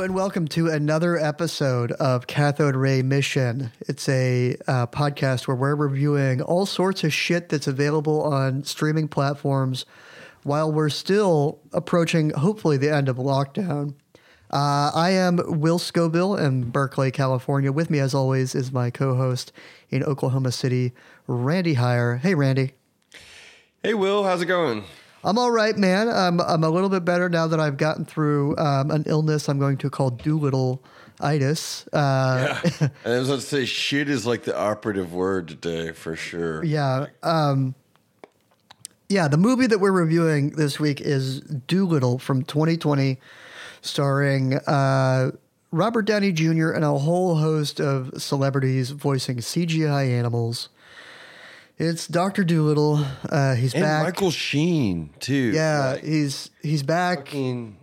[0.00, 3.70] And welcome to another episode of Cathode Ray Mission.
[3.80, 9.08] It's a uh, podcast where we're reviewing all sorts of shit that's available on streaming
[9.08, 9.84] platforms
[10.42, 13.92] while we're still approaching, hopefully, the end of lockdown.
[14.50, 17.70] Uh, I am Will Scoville in Berkeley, California.
[17.70, 19.52] With me, as always, is my co host
[19.90, 20.94] in Oklahoma City,
[21.26, 22.18] Randy Heyer.
[22.20, 22.72] Hey, Randy.
[23.82, 24.84] Hey, Will, how's it going?
[25.22, 26.08] I'm all right, man.
[26.08, 29.58] I'm I'm a little bit better now that I've gotten through um, an illness I'm
[29.58, 30.82] going to call Dolittle
[31.20, 31.86] itis.
[31.92, 32.88] Uh, yeah.
[33.04, 36.64] I was about to say, shit is like the operative word today for sure.
[36.64, 37.06] Yeah.
[37.22, 37.74] Um,
[39.08, 39.28] yeah.
[39.28, 43.18] The movie that we're reviewing this week is Dolittle from 2020,
[43.82, 45.32] starring uh,
[45.70, 46.70] Robert Downey Jr.
[46.70, 50.70] and a whole host of celebrities voicing CGI animals.
[51.80, 53.02] It's Doctor Dolittle.
[53.26, 54.02] Uh, he's and back.
[54.02, 55.50] Michael Sheen too.
[55.54, 57.20] Yeah, like, he's he's back.
[57.20, 57.78] Fucking,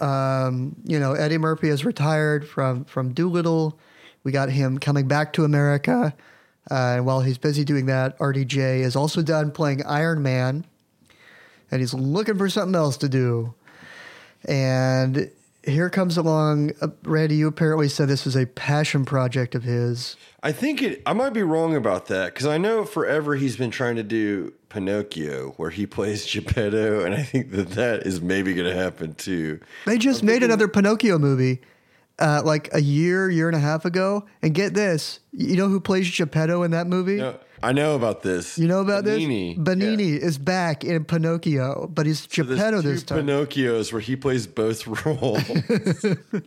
[0.00, 3.78] um, you know, Eddie Murphy has retired from from Dolittle.
[4.24, 6.14] We got him coming back to America,
[6.70, 10.64] uh, and while he's busy doing that, RDJ is also done playing Iron Man,
[11.70, 13.52] and he's looking for something else to do.
[14.46, 15.30] And
[15.64, 17.36] here comes along, uh, Randy.
[17.36, 20.16] You apparently said this was a passion project of his.
[20.42, 21.02] I think it.
[21.06, 24.54] I might be wrong about that because I know forever he's been trying to do
[24.68, 29.14] Pinocchio, where he plays Geppetto, and I think that that is maybe going to happen
[29.14, 29.60] too.
[29.86, 31.60] They just I'm made thinking, another Pinocchio movie,
[32.18, 34.26] uh, like a year, year and a half ago.
[34.42, 37.16] And get this, you know who plays Geppetto in that movie?
[37.16, 38.58] No, I know about this.
[38.58, 39.56] You know about Benigni.
[39.56, 39.76] this?
[39.76, 40.26] Benigni yeah.
[40.26, 43.26] is back in Pinocchio, but he's Geppetto so this time.
[43.26, 45.42] Pinocchios where he plays both roles.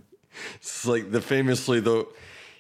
[0.56, 2.08] it's like the famously though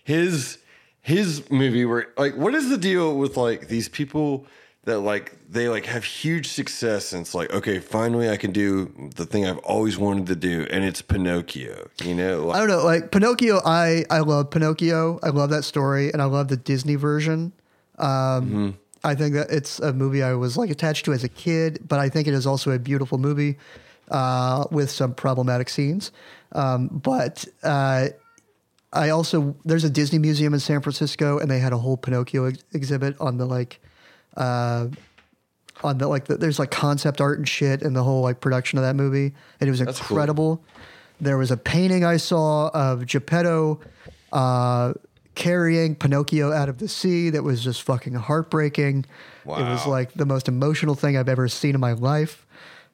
[0.03, 0.59] his
[1.01, 4.45] his movie where like what is the deal with like these people
[4.85, 8.91] that like they like have huge success and it's like okay finally i can do
[9.15, 12.69] the thing i've always wanted to do and it's pinocchio you know like, i don't
[12.69, 16.57] know like pinocchio i i love pinocchio i love that story and i love the
[16.57, 17.51] disney version
[18.03, 18.69] um mm-hmm.
[19.03, 21.99] i think that it's a movie i was like attached to as a kid but
[21.99, 23.57] i think it is also a beautiful movie
[24.11, 26.11] uh with some problematic scenes
[26.53, 28.07] um but uh
[28.93, 32.45] I also there's a Disney museum in San Francisco, and they had a whole Pinocchio
[32.45, 33.81] ex- exhibit on the like,
[34.37, 34.87] uh,
[35.83, 38.77] on the like the, there's like concept art and shit, and the whole like production
[38.77, 40.57] of that movie, and it was That's incredible.
[40.57, 40.65] Cool.
[41.21, 43.79] There was a painting I saw of Geppetto
[44.31, 44.93] uh,
[45.35, 49.05] carrying Pinocchio out of the sea that was just fucking heartbreaking.
[49.45, 49.57] Wow.
[49.57, 52.45] It was like the most emotional thing I've ever seen in my life.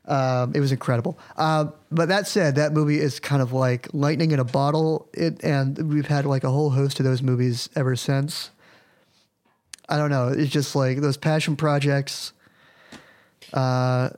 [0.06, 1.20] Um, it was incredible.
[1.38, 5.08] Uh, but that said, that movie is kind of like lightning in a bottle.
[5.14, 8.50] It and we've had like a whole host of those movies ever since.
[9.88, 10.30] I don't know.
[10.30, 12.34] It's just like those passion projects.
[13.54, 14.10] Uh,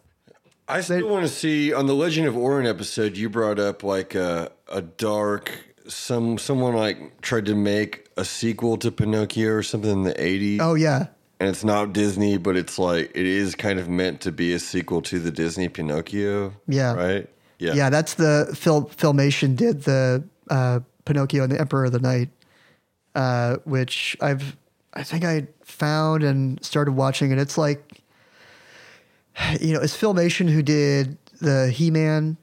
[0.68, 3.18] I still want to see on the Legend of Orin episode.
[3.18, 8.78] You brought up like a a dark some someone like tried to make a sequel
[8.78, 10.60] to Pinocchio or something in the 80s.
[10.62, 11.08] Oh yeah
[11.42, 14.60] and it's not Disney, but it's like it is kind of meant to be a
[14.60, 16.54] sequel to the Disney Pinocchio.
[16.68, 16.94] Yeah.
[16.94, 17.28] Right.
[17.58, 17.74] Yeah.
[17.74, 17.90] Yeah.
[17.90, 18.86] That's the film.
[18.86, 22.30] Filmation did the uh, Pinocchio and the Emperor of the Night,
[23.16, 24.56] uh, which I've
[24.94, 28.04] I think I found and started watching, and it's like,
[29.60, 32.38] you know, it's Filmation who did the He Man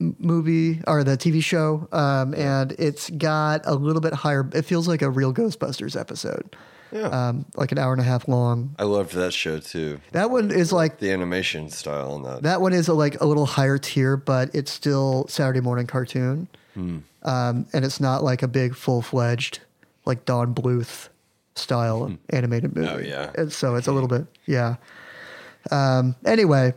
[0.00, 4.48] movie or the TV show, um, and it's got a little bit higher.
[4.52, 6.56] It feels like a real Ghostbusters episode.
[6.92, 7.02] Yeah.
[7.02, 8.74] Um, like an hour and a half long.
[8.78, 10.00] I loved that show too.
[10.10, 12.42] That one is like the animation style on that.
[12.42, 16.48] That one is a, like a little higher tier, but it's still Saturday morning cartoon.
[16.74, 16.98] Hmm.
[17.22, 19.60] Um, and it's not like a big full fledged
[20.04, 21.08] like Don Bluth
[21.54, 22.14] style hmm.
[22.30, 22.88] animated movie.
[22.88, 23.30] Oh yeah.
[23.36, 24.76] And so it's a little bit yeah.
[25.70, 26.74] Um, anyway,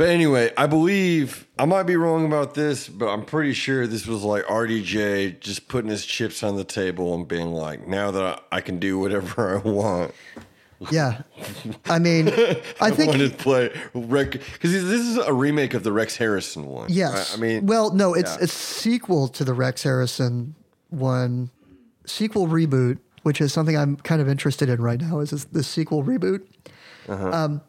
[0.00, 4.06] but anyway, I believe I might be wrong about this, but I'm pretty sure this
[4.06, 8.42] was like RDJ just putting his chips on the table and being like, "Now that
[8.50, 10.14] I can do whatever I want."
[10.90, 11.20] Yeah,
[11.84, 12.28] I mean,
[12.80, 16.16] I think I wanted to play Rex because this is a remake of the Rex
[16.16, 16.86] Harrison one.
[16.90, 18.44] Yes, I, I mean, well, no, it's yeah.
[18.44, 20.54] a sequel to the Rex Harrison
[20.88, 21.50] one,
[22.06, 25.20] sequel reboot, which is something I'm kind of interested in right now.
[25.20, 26.46] Is the sequel reboot?
[27.06, 27.30] Uh-huh.
[27.32, 27.60] Um,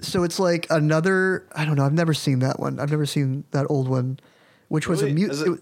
[0.00, 1.46] so it's like another.
[1.54, 1.84] I don't know.
[1.84, 2.78] I've never seen that one.
[2.78, 4.18] I've never seen that old one,
[4.68, 5.60] which was a mu- it-, it,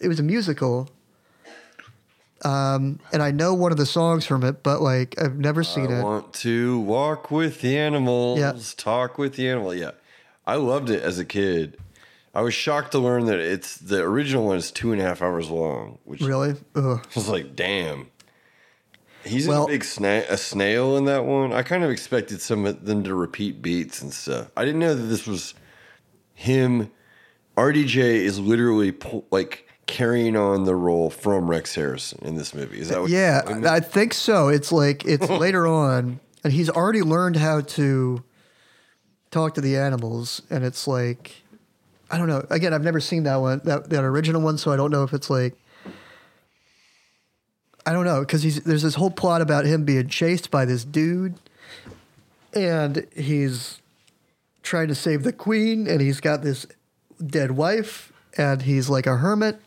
[0.00, 0.88] it was a musical.
[2.42, 5.88] Um, and I know one of the songs from it, but like I've never seen
[5.88, 6.00] I it.
[6.00, 8.54] I want to walk with the animals, yeah.
[8.76, 9.74] talk with the animal.
[9.74, 9.90] Yeah,
[10.46, 11.76] I loved it as a kid.
[12.34, 15.20] I was shocked to learn that it's the original one is two and a half
[15.20, 15.98] hours long.
[16.04, 17.00] Which really, Ugh.
[17.04, 18.08] I was like, damn.
[19.24, 21.52] He's well, a big sna- a snail in that one.
[21.52, 24.50] I kind of expected some of them to repeat beats and stuff.
[24.56, 25.54] I didn't know that this was
[26.34, 26.90] him.
[27.56, 28.94] RDJ is literally
[29.30, 32.80] like carrying on the role from Rex Harrison in this movie.
[32.80, 33.10] Is that what?
[33.10, 34.48] Yeah, I think so.
[34.48, 38.22] It's like it's later on, and he's already learned how to
[39.30, 41.42] talk to the animals, and it's like
[42.10, 42.46] I don't know.
[42.50, 45.12] Again, I've never seen that one, that that original one, so I don't know if
[45.12, 45.54] it's like
[47.86, 50.84] I don't know because he's there's this whole plot about him being chased by this
[50.84, 51.34] dude,
[52.52, 53.80] and he's
[54.62, 56.66] trying to save the queen, and he's got this
[57.24, 59.60] dead wife, and he's like a hermit,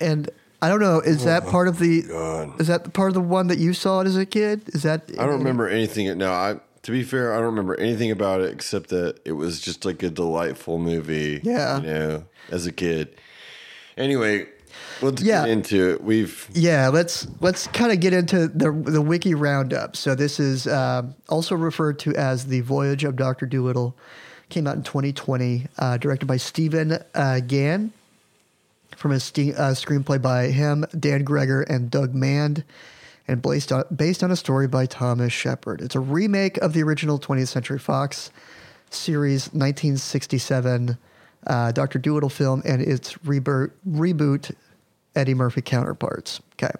[0.00, 1.00] and I don't know.
[1.00, 2.02] Is that oh part of the?
[2.02, 2.60] God.
[2.60, 4.62] Is that the part of the one that you saw it as a kid?
[4.68, 5.10] Is that?
[5.18, 6.16] I don't remember anything.
[6.18, 9.60] Now, I to be fair, I don't remember anything about it except that it was
[9.60, 11.40] just like a delightful movie.
[11.42, 11.80] Yeah.
[11.80, 13.18] you know, as a kid.
[13.96, 14.46] Anyway,
[15.02, 15.42] let's Yeah.
[15.42, 16.02] get into it.
[16.02, 19.96] We've Yeah, let's let's kind of get into the the wiki roundup.
[19.96, 23.96] So this is um, also referred to as the Voyage of Doctor Dolittle.
[24.50, 27.90] Came out in 2020, uh, directed by Stephen uh, Gaghan,
[28.94, 32.62] from a ste- uh, screenplay by him, Dan Gregor, and Doug Mand,
[33.26, 35.80] and based on based on a story by Thomas Shepherd.
[35.80, 38.30] It's a remake of the original 20th Century Fox
[38.90, 40.98] series 1967
[41.46, 44.54] uh, Doctor Dolittle film and its reboot reboot
[45.16, 46.40] Eddie Murphy counterparts.
[46.54, 46.72] Okay.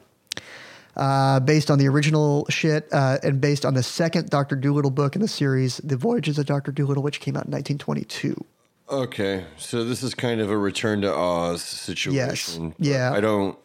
[0.96, 5.16] Uh, based on the original shit uh, and based on the second Doctor Dolittle book
[5.16, 8.44] in the series, The Voyages of Doctor Dolittle, which came out in 1922.
[8.88, 9.44] okay.
[9.58, 12.74] So this is kind of a return to Oz situation.
[12.78, 13.12] but Yeah.
[13.12, 13.58] I don't.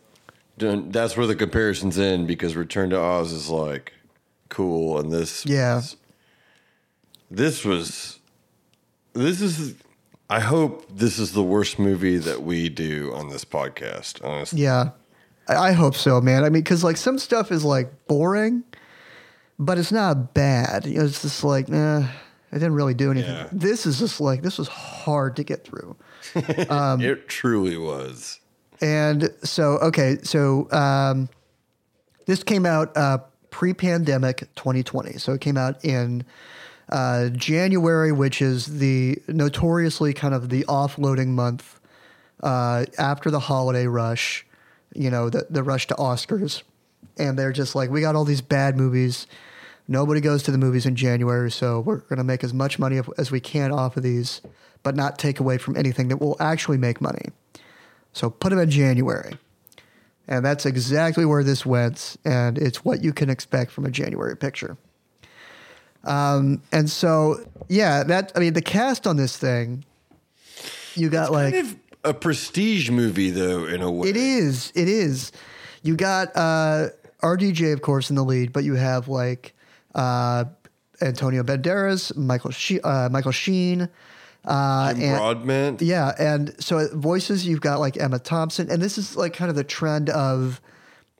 [0.57, 3.93] don't that's where the comparisons end because Return to Oz is like
[4.49, 5.75] cool, and this Yeah.
[5.75, 5.95] was-
[7.31, 8.19] this was
[9.13, 9.75] this is.
[10.29, 14.23] I hope this is the worst movie that we do on this podcast.
[14.23, 14.91] Honestly, Yeah,
[15.47, 16.43] I, I hope so, man.
[16.43, 18.63] I mean, because like some stuff is like boring,
[19.57, 20.85] but it's not bad.
[20.85, 22.01] You know, it's just like, nah,
[22.51, 23.33] I didn't really do anything.
[23.33, 23.49] Yeah.
[23.51, 25.95] This is just like this was hard to get through.
[27.01, 28.39] it truly was.
[28.81, 31.27] And so, okay, so um,
[32.27, 33.17] this came out uh,
[33.49, 35.13] pre-pandemic 2020.
[35.13, 36.23] So it came out in
[36.89, 41.79] uh, January, which is the notoriously kind of the offloading month
[42.43, 44.45] uh, after the holiday rush.
[44.93, 46.63] You know, the the rush to Oscars,
[47.17, 49.27] and they're just like, we got all these bad movies.
[49.87, 52.99] Nobody goes to the movies in January, so we're going to make as much money
[53.17, 54.41] as we can off of these,
[54.83, 57.29] but not take away from anything that will actually make money.
[58.13, 59.33] So put them in January.
[60.27, 62.17] And that's exactly where this went.
[62.23, 64.77] And it's what you can expect from a January picture.
[66.03, 69.83] Um, and so, yeah, that, I mean, the cast on this thing,
[70.95, 74.09] you got like, Kind of a prestige movie, though, in a way.
[74.09, 75.31] it is, it is.
[75.83, 76.87] You got uh,
[77.21, 79.53] RDJ, of course, in the lead, but you have like
[79.95, 80.45] uh,
[81.01, 83.89] Antonio Banderas, Michael, she- uh, Michael Sheen.
[84.45, 85.81] Uh, Jim and- Broadbent.
[85.81, 89.55] Yeah, and so voices you've got like Emma Thompson, and this is like kind of
[89.55, 90.61] the trend of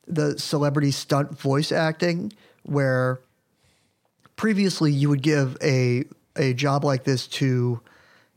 [0.08, 2.32] the celebrity stunt voice acting,
[2.64, 3.20] where
[4.40, 6.06] previously you would give a
[6.38, 7.82] a job like this to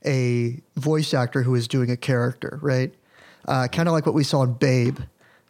[0.05, 2.93] a voice actor who is doing a character, right?
[3.47, 4.99] Uh, kind of like what we saw in Babe,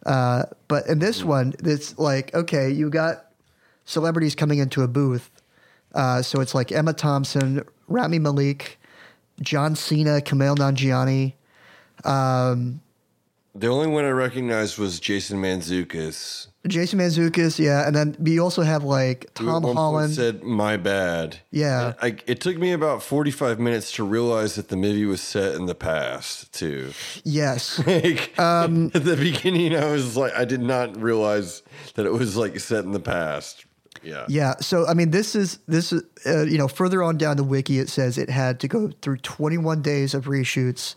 [0.05, 3.31] uh, but in this one, it's like okay, you got
[3.85, 5.31] celebrities coming into a booth,
[5.95, 8.79] uh, so it's like Emma Thompson, Rami Malek.
[9.41, 11.33] John Cena, Kumail Nanjiani.
[13.55, 16.49] The only one I recognized was Jason Mantzoukas.
[16.65, 20.13] Jason Mantzoukas, yeah, and then we also have like Tom Holland.
[20.13, 21.93] said, "My bad." Yeah.
[22.01, 25.65] I, it took me about forty-five minutes to realize that the movie was set in
[25.65, 26.93] the past too.
[27.25, 31.63] yes, Like Um, at the beginning, I was like, I did not realize
[31.95, 33.65] that it was like set in the past.
[34.01, 34.25] Yeah.
[34.29, 34.55] yeah.
[34.61, 37.79] So I mean, this is this is uh, you know further on down the wiki,
[37.79, 40.95] it says it had to go through 21 days of reshoots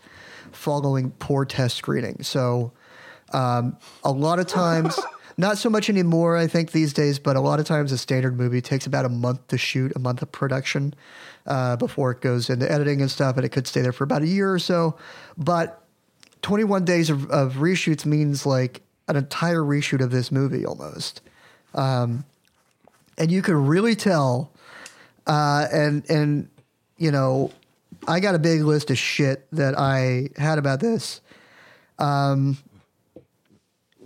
[0.52, 2.22] following poor test screening.
[2.22, 2.72] So
[3.32, 4.96] um, a lot of times.
[5.38, 8.38] Not so much anymore, I think, these days, but a lot of times a standard
[8.38, 10.94] movie takes about a month to shoot, a month of production
[11.46, 14.22] uh, before it goes into editing and stuff, and it could stay there for about
[14.22, 14.96] a year or so.
[15.36, 15.82] But
[16.40, 21.20] 21 days of, of reshoots means like an entire reshoot of this movie almost.
[21.74, 22.24] Um,
[23.18, 24.52] and you could really tell,
[25.26, 26.48] uh, and, and,
[26.96, 27.52] you know,
[28.08, 31.20] I got a big list of shit that I had about this.
[31.98, 32.58] Um,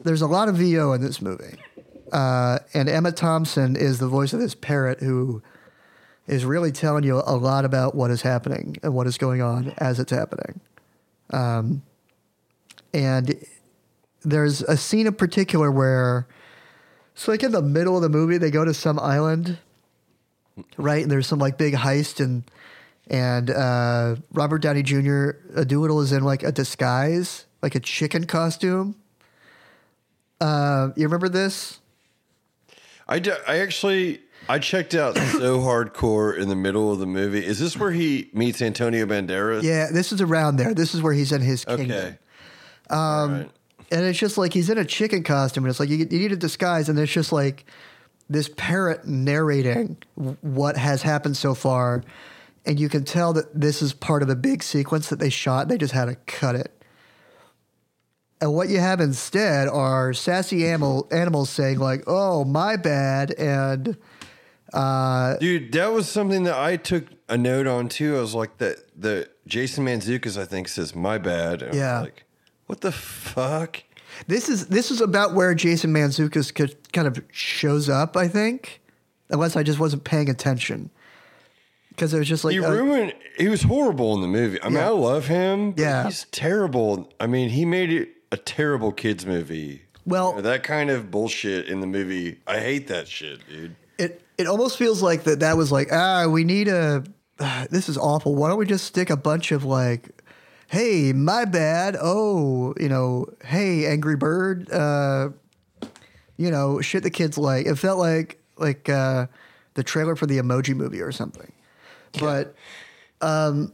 [0.05, 1.57] there's a lot of VO in this movie.
[2.13, 5.43] Uh, and Emma Thompson is the voice of this parrot who
[6.27, 9.75] is really telling you a lot about what is happening and what is going on
[9.79, 10.61] as it's happening.
[11.31, 11.83] Um,
[12.93, 13.45] and
[14.23, 16.27] there's a scene in particular where
[17.15, 19.59] it's like in the middle of the movie, they go to some island,
[20.77, 21.03] right?
[21.03, 22.45] And there's some like big heist and
[23.09, 25.31] and uh, Robert Downey Jr.
[25.57, 28.97] Uh, Dolittle is in like a disguise like a chicken costume.
[30.41, 31.81] Uh, you remember this?
[33.09, 37.45] I, d- I actually I checked out so hardcore in the middle of the movie.
[37.45, 39.63] Is this where he meets Antonio Banderas?
[39.63, 40.75] Yeah, this is around there.
[40.75, 41.91] This is where he's in his kingdom.
[41.91, 42.19] Okay.
[42.89, 43.51] Um,
[43.93, 46.33] And it's just like he's in a chicken costume, and it's like you, you need
[46.33, 47.65] a disguise, and it's just like
[48.29, 49.97] this parrot narrating
[50.43, 52.05] what has happened so far,
[52.65, 55.67] and you can tell that this is part of a big sequence that they shot.
[55.67, 56.73] They just had to cut it.
[58.41, 63.97] And what you have instead are sassy animal, animals saying like, "Oh, my bad," and
[64.73, 68.17] uh, Dude, that was something that I took a note on too.
[68.17, 71.63] I was like that the Jason Mantzoukas, I think, says my bad.
[71.63, 72.01] And Yeah.
[72.01, 72.25] like,
[72.67, 73.83] what the fuck?
[74.27, 78.81] This is this is about where Jason Mantzoukas could, kind of shows up, I think,
[79.29, 80.91] unless I just wasn't paying attention.
[81.91, 84.63] Because it was just like, He uh, ruined he was horrible in the movie.
[84.63, 84.87] I mean, Yeah.
[84.87, 86.05] I love him, but Yeah.
[86.05, 87.13] he's terrible.
[87.21, 89.83] I mean, he made it a terrible kids movie.
[90.07, 92.41] Well- You know, that kind of bullshit in the movie.
[92.47, 93.77] I hate that shit, dude.
[93.99, 97.05] it it almost feels like that that was like, ah, we need a.
[97.71, 98.35] this is awful.
[98.35, 100.23] Why don't we just stick a bunch of like,
[100.69, 101.97] hey, my bad.
[102.01, 104.71] Oh, you know, hey, Angry Bird.
[104.73, 105.31] Uh,
[106.39, 107.67] you know, shit the kids like.
[107.67, 109.27] It felt like like uh,
[109.75, 111.53] the trailer for the Emoji Movie or something.
[112.19, 112.55] But
[113.21, 113.73] um,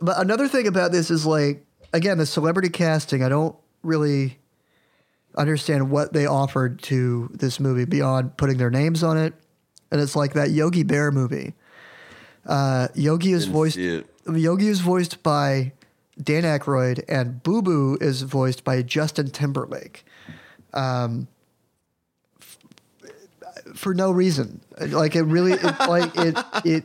[0.00, 1.63] but another thing about this is like
[1.94, 3.22] again the celebrity casting.
[3.22, 4.38] I don't really
[5.36, 9.32] understand what they offered to this movie beyond putting their names on it.
[9.90, 11.54] And it's like that Yogi Bear movie.
[12.44, 13.76] Uh, Yogi is Didn't voiced.
[14.26, 15.72] Yogi is voiced by
[16.20, 20.04] Dan Aykroyd, and Boo Boo is voiced by Justin Timberlake.
[20.72, 21.28] Um,
[22.40, 22.58] f-
[23.74, 26.84] for no reason, like it really, it, like it, it,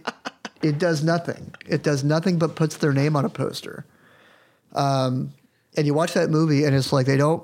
[0.62, 1.54] it does nothing.
[1.68, 3.86] It does nothing but puts their name on a poster.
[4.74, 5.34] Um,
[5.78, 7.44] and you watch that movie, and it's like they don't,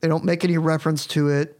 [0.00, 1.58] they don't make any reference to it.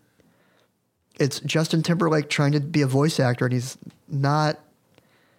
[1.19, 4.59] It's Justin Timberlake trying to be a voice actor, and he's not.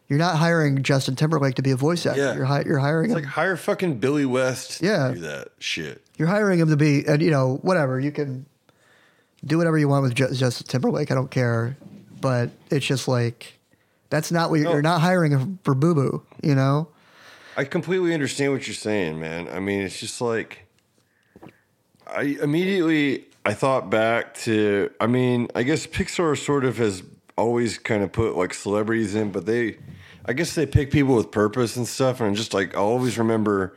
[0.10, 2.22] You're not hiring Justin Timberlake to be a voice actor.
[2.22, 2.36] Yeah.
[2.36, 3.24] You're, hi- you're hiring It's him.
[3.26, 5.10] like hire fucking Billy West Yeah.
[5.10, 6.02] to do that shit.
[6.18, 8.00] you're hiring him to be, and you know, whatever.
[8.00, 8.46] You can
[9.46, 11.12] do whatever you want with Ju- Justin Timberlake.
[11.12, 11.76] I don't care,
[12.22, 13.60] but it's just like
[14.10, 14.74] that's not what you're, No.
[14.76, 16.24] you're not hiring him for Boo Boo.
[16.42, 16.88] You know?
[17.58, 19.50] I completely understand what you're saying, man.
[19.50, 20.68] I mean, it's just like
[22.06, 27.04] I immediately I thought back to I mean, I guess Pixar sort of has
[27.38, 29.78] always kind of put like celebrities in, but they
[30.26, 33.76] I guess they pick people with purpose and stuff and just like I always remember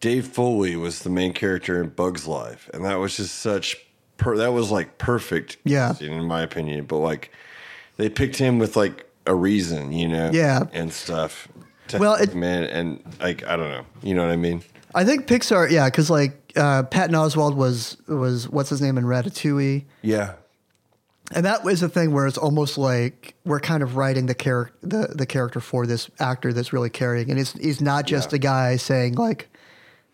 [0.00, 3.76] Dave Foley was the main character in Bugs Life and that was just such
[4.18, 5.94] per, that was like perfect Yeah.
[6.00, 7.32] in my opinion, but like
[7.96, 10.64] they picked him with like a reason, you know, Yeah.
[10.72, 11.48] and stuff.
[11.98, 14.62] Well, it- in, and like I don't know, you know what I mean?
[14.94, 19.04] I think Pixar, yeah, because like uh, Patton Oswalt was was what's his name in
[19.04, 19.84] Ratatouille.
[20.02, 20.34] Yeah,
[21.32, 24.74] And that was a thing where it's almost like we're kind of writing the character
[24.82, 27.30] the, the character for this actor that's really carrying.
[27.30, 28.36] And he's he's not just Yeah.
[28.36, 29.48] a guy saying like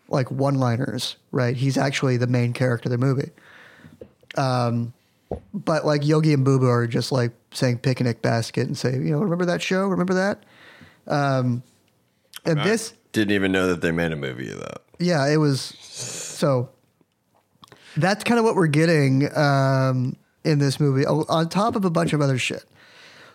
[0.09, 1.55] like one liners, right?
[1.57, 3.31] He's actually the main character of the movie.
[4.37, 4.93] Um
[5.53, 9.09] but like Yogi and Boo Boo are just like saying picnic basket and say, you
[9.11, 9.87] know, remember that show?
[9.87, 10.43] Remember that?
[11.07, 11.63] Um
[12.45, 14.81] and this didn't even know that they made a movie of that.
[14.99, 16.69] yeah, it was so.
[17.95, 22.13] That's kind of what we're getting um, in this movie, on top of a bunch
[22.13, 22.63] of other shit.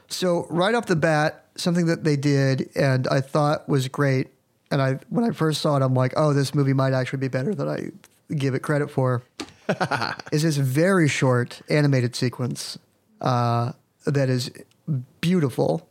[0.07, 4.29] So right off the bat, something that they did and I thought was great,
[4.71, 7.29] and I when I first saw it, I'm like, oh, this movie might actually be
[7.29, 9.23] better than I give it credit for.
[10.33, 12.79] is this very short animated sequence
[13.21, 13.73] uh,
[14.05, 14.51] that is
[15.21, 15.89] beautiful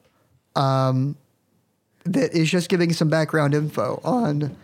[2.06, 4.56] that is just giving some background info on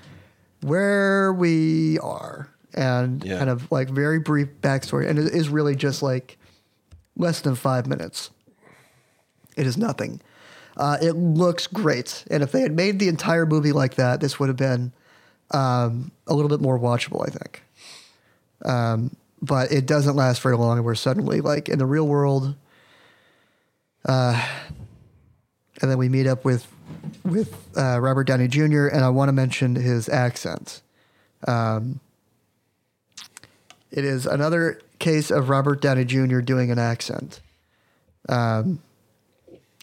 [0.62, 3.38] where we are and Yeah.
[3.38, 5.08] kind of like very brief backstory.
[5.08, 6.38] And it is really just like
[7.15, 8.32] less than five minutes.
[9.56, 10.22] It is nothing.
[10.75, 12.24] Uh, it looks great.
[12.29, 14.91] And if they had made the entire movie like that, this would have been
[15.51, 17.63] um, a little bit more watchable, I think.
[18.65, 20.77] Um, but it doesn't last very long.
[20.77, 22.56] And we're suddenly like in the real world.
[24.06, 24.44] Uh,
[25.82, 26.67] and then we meet up with
[27.24, 28.88] with uh, Robert Downey Jr.
[28.88, 30.82] and I want to mention his accent.
[31.48, 32.00] Um,
[33.91, 36.39] it is another case of Robert Downey Jr.
[36.39, 37.39] doing an accent,
[38.29, 38.79] um,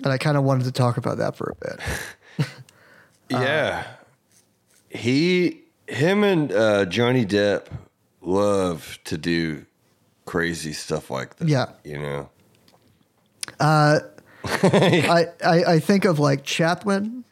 [0.02, 2.49] and I kind of wanted to talk about that for a bit.
[3.30, 3.87] yeah,
[4.90, 7.66] he, him, and uh, Johnny Depp
[8.20, 9.64] love to do
[10.25, 11.49] crazy stuff like that.
[11.49, 11.66] Yeah.
[11.84, 12.30] you know.
[14.62, 17.24] I, I I think of like Chaplin.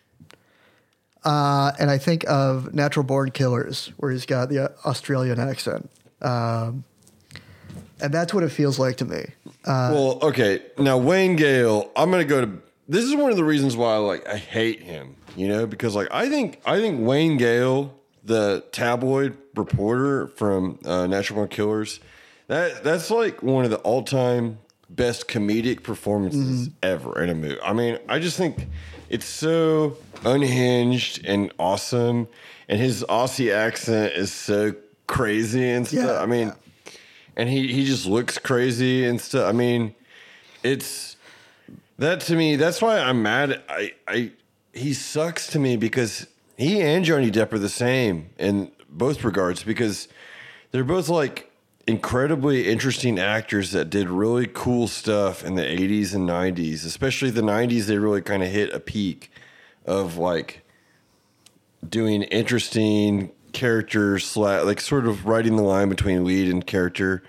[1.25, 5.91] uh, and I think of Natural Born Killers, where he's got the Australian accent.
[6.21, 6.85] Um,
[8.01, 9.25] and that's what it feels like to me.
[9.65, 10.63] Uh, well, okay.
[10.79, 12.63] Now Wayne Gale, I'm gonna go to.
[12.89, 15.17] This is one of the reasons why like I hate him.
[15.37, 21.07] You know, because like I think I think Wayne Gale, the tabloid reporter from uh,
[21.07, 22.01] Natural Born Killers,
[22.49, 24.59] that that's like one of the all time
[24.97, 26.75] best comedic performances mm-hmm.
[26.83, 27.61] ever in a movie.
[27.63, 28.69] I mean, I just think
[29.09, 32.29] it's so unhinged and awesome,
[32.69, 34.75] and his Aussie accent is so
[35.07, 36.05] crazy and stuff.
[36.05, 36.53] Yeah, I mean,
[37.37, 39.49] and he he just looks crazy and stuff.
[39.49, 39.95] I mean,
[40.63, 41.17] it's
[41.99, 42.57] that to me.
[42.57, 43.63] That's why I'm mad.
[43.69, 44.33] I I
[44.73, 49.65] he sucks to me because he and Johnny Depp are the same in both regards
[49.65, 50.09] because
[50.71, 51.52] they're both like
[51.87, 57.41] incredibly interesting actors that did really cool stuff in the 80s and 90s especially the
[57.41, 59.31] 90s they really kind of hit a peak
[59.85, 60.65] of like
[61.89, 67.23] doing interesting characters like sort of writing the line between lead and character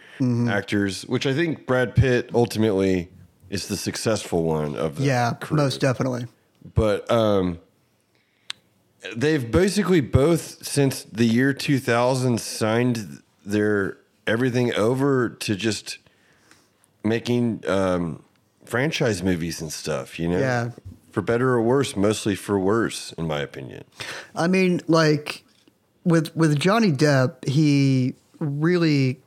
[0.48, 3.10] actors which i think brad pitt ultimately
[3.50, 6.26] is the successful one of the yeah, crew most definitely.
[6.74, 7.60] but um,
[9.16, 15.98] they've basically both since the year 2000 signed their everything over to just
[17.04, 18.24] making um,
[18.66, 20.72] franchise movies and stuff you know Yeah.
[21.12, 23.84] for better or worse mostly for worse in my opinion
[24.36, 25.44] I mean, like
[26.06, 29.20] with with Johnny Depp, he really,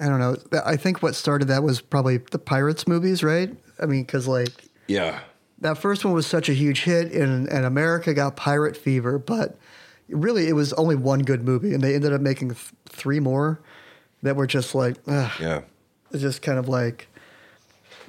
[0.00, 0.36] I don't know.
[0.66, 3.54] I think what started that was probably the Pirates movies, right?
[3.80, 4.50] I mean, because like
[4.88, 5.20] yeah
[5.60, 9.56] that first one was such a huge hit, and and America got pirate fever, but
[10.08, 13.60] really it was only one good movie, and they ended up making th- three more
[14.22, 15.62] that were just like, ugh, yeah
[16.10, 17.08] it's just kind of like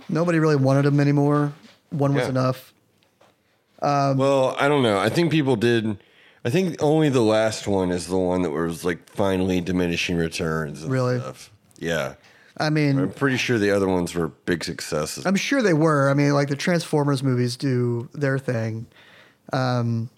[0.09, 1.53] nobody really wanted them anymore.
[1.89, 2.29] One was Yeah.
[2.29, 2.73] enough.
[3.81, 5.97] well i don't know i think people did
[6.45, 10.83] i think only the last one is the one that was like finally diminishing returns
[10.83, 11.19] and Really?
[11.19, 11.51] stuff.
[11.77, 12.15] yeah
[12.55, 16.09] I mean, i'm pretty sure the other ones were big successes I'm sure they were.
[16.09, 18.85] I mean, like the Transformers movies do their thing.
[19.51, 20.11] Um,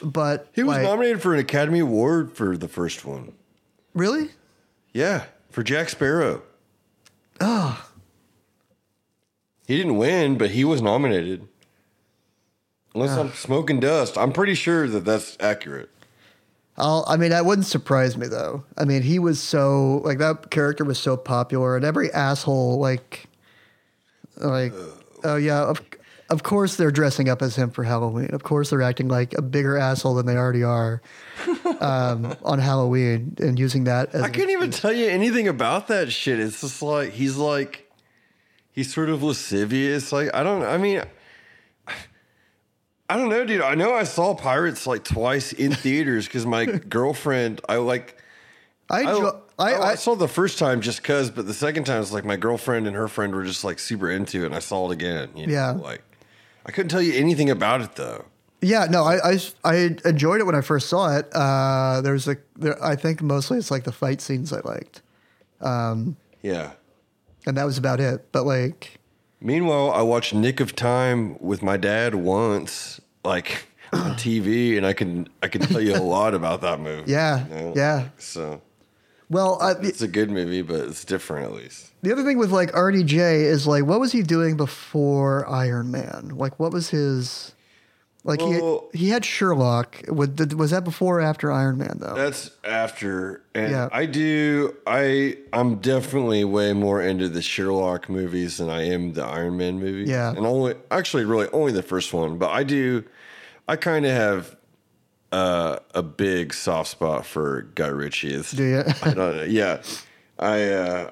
[0.00, 3.32] but He was like, nominated for an Academy Award for the first one.
[3.92, 4.30] really?
[4.92, 6.42] Yeah, for Jack Sparrow.
[7.40, 7.86] Oh,
[9.66, 11.46] He didn't win, but he was nominated.
[12.94, 15.90] Unless I'm smoking dust, I'm pretty sure that that's accurate.
[16.76, 18.64] I'll, I mean, that wouldn't surprise me though.
[18.76, 23.26] I mean, he was so like that character was so popular, and every asshole like,
[24.36, 24.72] like,
[25.22, 25.80] oh yeah, of
[26.30, 28.30] of course they're dressing up as him for Halloween.
[28.32, 31.02] Of course they're acting like a bigger asshole than they already are
[31.80, 36.12] um, on Halloween and using that as I couldn't even tell you anything about that
[36.12, 36.38] shit.
[36.38, 37.90] It's just like he's like
[38.72, 40.12] he's sort of lascivious.
[40.12, 40.62] Like I don't.
[40.62, 41.02] I mean,
[43.10, 43.62] I don't know, dude.
[43.62, 47.60] I know I saw Pirates like twice in theaters because my girlfriend.
[47.68, 48.16] I like.
[48.90, 52.00] I, I, I, I, I, saw the first time just cause, but the second time
[52.00, 54.60] it's like my girlfriend and her friend were just like super into it, and I
[54.60, 55.28] saw it again.
[55.34, 55.70] you know, Yeah.
[55.72, 56.00] like
[56.64, 58.24] I couldn't tell you anything about it though.
[58.60, 61.28] Yeah, no, I, I, I enjoyed it when I first saw it.
[61.32, 65.00] Uh, there's a, there, I think mostly it's like the fight scenes I liked,
[66.42, 66.72] Yeah.
[67.46, 68.30] and that was about it.
[68.32, 68.98] But like,
[69.40, 74.92] Meanwhile, I watched Nick of Time with my dad once, like on TV, and I
[74.92, 77.12] can I can tell you a lot about that movie.
[77.12, 77.72] Yeah, you know?
[77.76, 78.08] yeah.
[78.18, 78.60] So
[79.30, 81.92] well, uh, it's a good movie, but it's different at least.
[82.02, 86.32] the other thing with like RDJ is like, what was he doing before Iron Man?
[86.34, 87.54] Like, what was his,
[88.24, 90.02] like Well- he he had Sherlock.
[90.08, 92.14] Was, was that before or after Iron Man though?
[92.14, 93.88] That's after, and Yeah.
[93.92, 94.74] I do.
[94.86, 99.78] I I'm definitely way more into the Sherlock movies than I am the Iron Man
[99.78, 100.10] movie.
[100.10, 100.30] Yeah.
[100.30, 103.04] and only actually really only the first one, but I do.
[103.68, 104.56] I kind of have
[105.30, 108.32] uh, a big soft spot for Guy Ritchie.
[108.34, 108.82] It's, Do you?
[109.02, 109.42] I don't know.
[109.42, 109.82] Yeah,
[110.38, 111.10] I uh,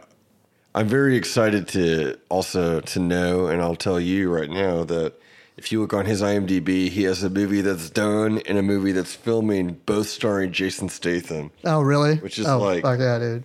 [0.75, 5.13] I'm very excited to also to know, and I'll tell you right now that
[5.57, 8.93] if you look on his IMDb, he has a movie that's done and a movie
[8.93, 11.51] that's filming, both starring Jason Statham.
[11.65, 12.17] oh, really?
[12.17, 13.45] Which is oh, like- fuck yeah, dude.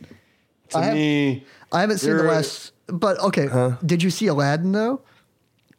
[0.69, 3.75] To I have- me, I haven't seen the last, but okay.
[3.85, 5.01] Did you see Aladdin though?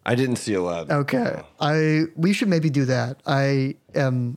[0.04, 0.96] I didn't see Aladdin.
[0.96, 3.20] Okay, I we should maybe do that.
[3.24, 4.36] I am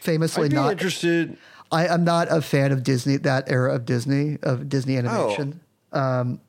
[0.00, 0.72] famously not.
[0.72, 1.36] interested.
[1.70, 3.16] I am not a fan of Disney.
[3.18, 5.60] That era of Disney of Disney animation.
[5.92, 6.40] Oh um,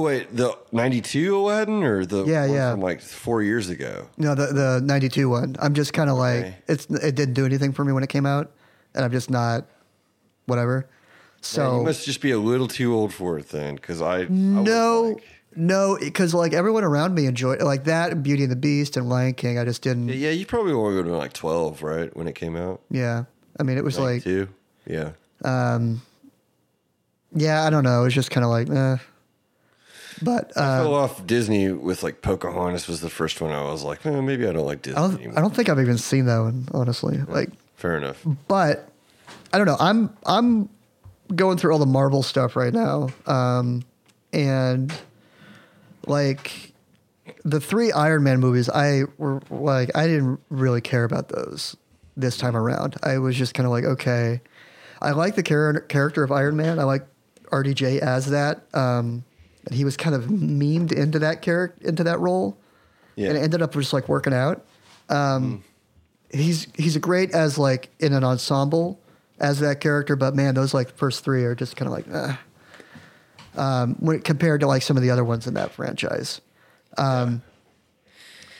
[0.00, 2.70] wait, the '92 Aladdin or the Yeah, one yeah.
[2.72, 4.08] from like four years ago?
[4.16, 5.56] No, the the '92 one.
[5.58, 6.54] I'm just kind of like Okay.
[6.68, 6.86] it's.
[6.86, 8.50] It didn't do anything for me when it came out,
[8.94, 9.66] and I'm just not.
[10.46, 10.88] Whatever.
[11.40, 14.20] So you must just be a little too old for it then, because I I
[14.20, 15.24] was no, like-
[15.56, 19.08] No, because like everyone around me enjoyed like that and Beauty and the Beast and
[19.08, 19.58] Lion King.
[19.58, 20.08] I just didn't.
[20.08, 22.80] Yeah, you probably were going to like twelve, right, when it came out.
[22.90, 23.24] Yeah,
[23.58, 24.48] I mean it was like two.
[24.86, 25.10] Yeah.
[27.34, 28.02] yeah, I don't know.
[28.02, 28.96] It was just kind of like, eh.
[30.22, 33.50] But I uh, fell off Disney with like Pocahontas was the first one.
[33.52, 35.14] I was like, eh, maybe I don't like Disney I don't.
[35.16, 35.38] anymore.
[35.38, 37.18] I don't think I've even seen that one honestly.
[37.18, 38.24] Like, Fair enough.
[38.48, 38.88] but
[39.52, 39.76] I don't know.
[39.80, 40.68] I'm I'm
[41.34, 43.82] going through all the Marvel stuff right now, um,
[44.32, 44.92] and
[46.06, 46.72] like
[47.44, 51.76] the three Iron Man movies, I were like I didn't really care about those
[52.16, 52.96] this time around.
[53.02, 54.40] I was just kind of like, okay,
[55.00, 56.78] I like the char- character of Iron Man.
[56.78, 57.06] I like
[57.46, 59.24] RDJ as that, um,
[59.66, 62.56] and he was kind of memed into that character into that role,
[63.16, 63.28] Yeah.
[63.28, 64.64] and it ended up just like working out.
[65.08, 65.64] Um,
[66.34, 68.98] He's he's great as like in an ensemble
[69.38, 73.60] as that character, but man, those like first three are just kind of like, eh.
[73.60, 76.40] um, when compared to like some of the other ones in that franchise.
[76.96, 77.42] Um,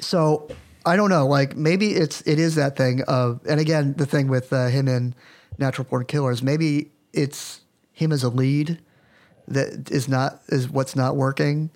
[0.00, 0.48] So
[0.84, 1.26] I don't know.
[1.26, 4.86] Like maybe it's it is that thing of, and again, the thing with uh, him
[4.88, 5.14] in
[5.58, 7.60] Natural Born Killers, maybe it's
[7.92, 8.80] him as a lead
[9.54, 11.70] that is not is what's not working.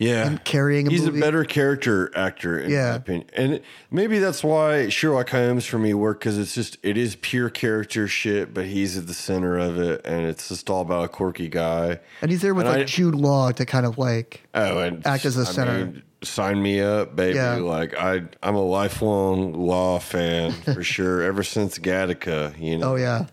[0.00, 1.18] Yeah, and carrying a He's movie.
[1.18, 2.90] a better character actor, in Yeah.
[2.90, 3.60] my opinion, and
[3.90, 8.06] maybe that's why Sherlock Holmes for me worked because it's just it is pure character
[8.06, 11.48] shit, but he's at the center of it, and it's just all about a quirky
[11.48, 11.98] guy.
[12.22, 15.04] And he's there with And like I- Jude Law to kind of like Oh, and
[15.04, 15.86] Act as a I center.
[15.86, 17.34] mean, sign me up, baby.
[17.34, 17.56] Yeah.
[17.56, 21.22] Like I, I'm a lifelong Law fan for sure.
[21.24, 22.92] Ever since Gattaca, you know.
[22.92, 23.26] oh yeah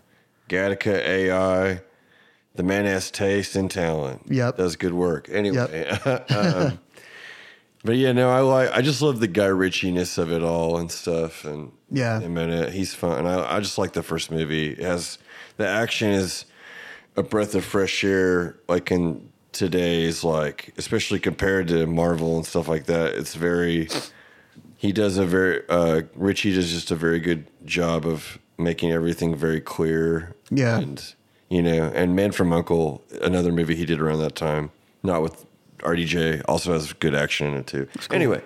[0.48, 1.80] Gattaca AI,
[2.56, 4.22] the man has taste and talent.
[4.28, 4.56] Yep.
[4.56, 5.28] does good work.
[5.30, 5.86] Anyway,
[6.30, 6.78] um,
[7.84, 8.70] but yeah, no, I like.
[8.72, 11.44] I just love the Guy Ritchie-ness of it all and stuff.
[11.44, 12.20] And Yeah.
[12.20, 13.26] in it, he's fun.
[13.26, 14.70] I, I just like the first movie.
[14.72, 15.18] It has
[15.56, 16.46] the action is
[17.16, 22.68] a breath of fresh air, like in today's like, especially compared to Marvel and stuff
[22.68, 23.14] like that.
[23.14, 23.88] It's very.
[24.78, 29.34] He does a very uh, Ritchie does just a very good job of making everything
[29.34, 30.34] very clear.
[30.50, 30.78] Yeah.
[30.78, 31.14] and
[31.48, 34.70] you know, and Man from Uncle, another movie he did around that time,
[35.02, 35.44] not with
[35.78, 37.86] RDJ, also has good action in it too.
[38.10, 38.42] Anyway,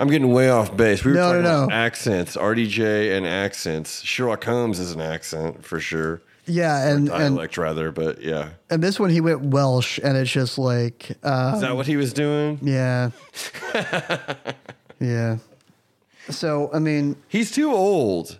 [0.00, 1.04] I'm getting way off base.
[1.04, 1.74] We were No, talking no, about no.
[1.74, 4.02] accents, RDJ and accents.
[4.02, 6.20] Sherlock Holmes is an accent for sure.
[6.44, 8.50] yeah and and Dialect rather, but yeah.
[8.68, 11.96] and this one he went Welsh and it's just like uh, Is that what he
[11.96, 12.58] was doing?
[12.62, 13.10] yeah
[15.00, 15.38] yeah.
[16.30, 18.38] So I mean He's too old.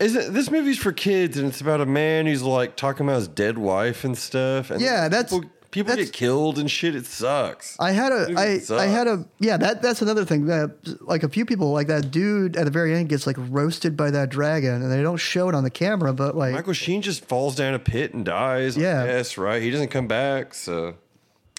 [0.00, 3.16] Is it, this movie's for kids, and it's about a man who's like talking about
[3.16, 4.70] his dead wife and stuff.
[4.70, 6.94] And Yeah, that's- people, people that's- get killed and shit.
[6.96, 7.76] It sucks.
[7.78, 11.28] I had a I I had a yeah that that's another thing that like a
[11.28, 14.80] few people like that dude at the very end gets like roasted by that dragon
[14.82, 17.74] and they don't show it on the camera but like Michael Sheen just falls down
[17.74, 18.78] a pit and dies.
[18.78, 19.04] Yeah.
[19.04, 19.60] Yes, right.
[19.60, 20.54] He doesn't come back.
[20.54, 20.94] So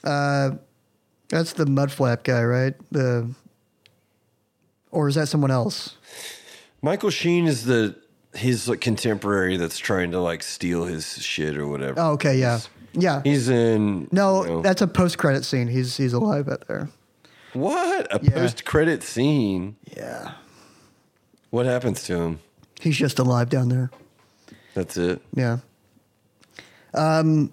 [0.04, 0.52] uh,
[1.30, 3.30] that's the mud flap guy right the
[4.90, 5.96] or is that someone else
[6.82, 8.01] Michael Sheen is the
[8.34, 12.00] his like contemporary that's trying to like steal his shit or whatever.
[12.00, 12.60] oh okay yeah
[12.94, 16.68] yeah He's in no you know- that's a post credit scene he's he's alive out
[16.68, 16.90] there
[17.54, 18.32] what a Yeah.
[18.32, 19.76] post credit scene.
[19.98, 20.32] yeah
[21.50, 22.40] What happens to him?
[22.80, 23.92] he's just alive down there
[24.74, 25.22] That's it.
[25.36, 25.58] Yeah.
[26.94, 27.52] Um,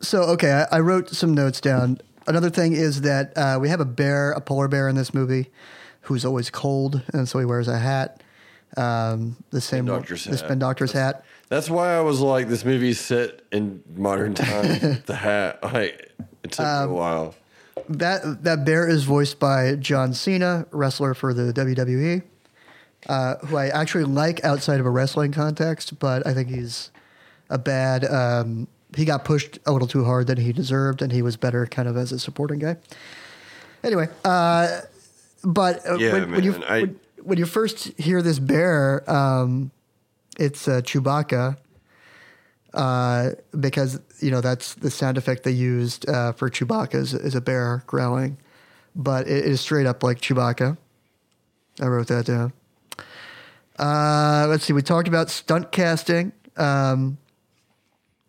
[0.00, 1.98] so okay, I, I wrote some notes down.
[2.26, 5.50] Another thing is that uh, we have a bear, a polar bear in this movie,
[6.02, 8.22] who's always cold, and so he wears a hat.
[8.76, 10.38] Um, the same Spin doctor's the hat.
[10.38, 11.24] spin doctor's hat.
[11.48, 15.02] That's why I was like, this movie's set in modern times.
[15.02, 17.34] the hat, like, it took Um, me a while.
[17.88, 22.22] That that bear is voiced by John Cena, wrestler for the WWE,
[23.08, 26.90] uh, who I actually like outside of a wrestling context, but I think he's
[27.48, 28.04] a bad.
[28.04, 31.66] Um, he got pushed a little too hard than he deserved, and he was better
[31.66, 32.76] kind of as a supporting guy.
[33.82, 34.80] Anyway, uh,
[35.44, 36.90] but uh, Yeah, when, when you man, I-
[37.28, 39.70] when, you first hear this bear, um,
[40.38, 41.58] it's uh, Chewbacca
[42.74, 47.34] uh, because you know that's the sound effect they used uh, for Chewbacca is, is
[47.34, 48.38] a bear growling,
[48.94, 50.78] but it is straight up like Chewbacca.
[51.80, 52.52] I wrote that down.
[53.78, 54.72] Uh, let's see.
[54.72, 57.18] We talked about stunt casting um,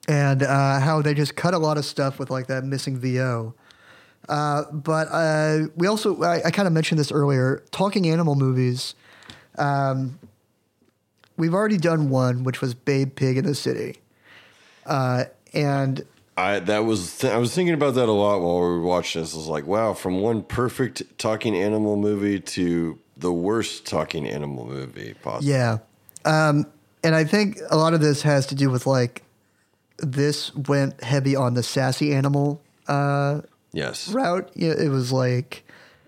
[0.08, 3.56] and uh, how they just cut a lot of stuff with like that missing VO.
[4.28, 7.64] Uh, but uh, we also, I, I kind of mentioned this earlier.
[7.72, 8.96] Talking animal movies.
[9.58, 10.20] Um,
[11.38, 13.98] we've already done one, which was Babe Pig in the City,
[14.86, 16.06] uh, and
[16.38, 19.34] I that was I was thinking about that a lot while we were watching this.
[19.34, 24.66] I was like, wow, from one perfect talking animal movie to the worst talking animal
[24.66, 25.50] movie possible.
[25.50, 25.80] Yeah.
[26.24, 26.66] Um,
[27.04, 29.24] and I think a lot of this has to do with like
[29.98, 34.10] this went heavy on the sassy animal uh, Yes.
[34.10, 34.50] route.
[34.56, 35.64] Yeah, It was like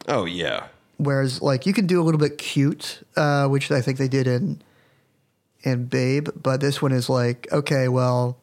[0.07, 0.67] Oh yeah.
[0.97, 4.27] whereas like you can do a little bit cute, uh, which I think they did
[4.27, 4.61] in
[5.63, 8.37] in Babe, but this one is like okay, well,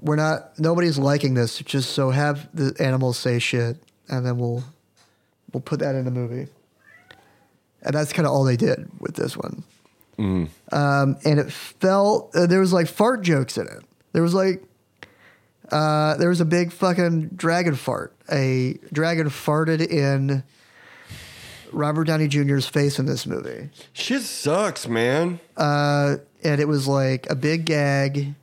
[0.00, 1.58] we're not nobody's liking this.
[1.58, 3.76] Just so have the animals say shit,
[4.08, 4.64] and then we'll
[5.52, 6.48] we'll put that in the movie.
[7.84, 9.64] And that's kind of all they did with this one.
[10.18, 13.82] Um, and it felt uh, there was like fart jokes in it.
[14.12, 14.62] There was like
[15.72, 18.14] uh, there was a big fucking dragon fart.
[18.30, 20.44] A dragon farted in
[21.72, 23.70] Robert Downey Jr.'s face in this movie.
[23.92, 25.40] Shit sucks, man.
[25.56, 28.34] Uh, and it was like a big gag,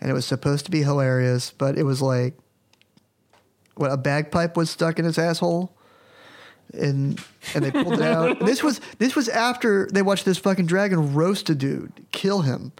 [0.00, 2.34] and it was supposed to be hilarious, but it was like
[3.74, 5.74] what a bagpipe was stuck in his asshole,
[6.72, 7.20] and
[7.54, 8.40] and they pulled it out.
[8.46, 12.72] this was this was after they watched this fucking dragon roast a dude, kill him,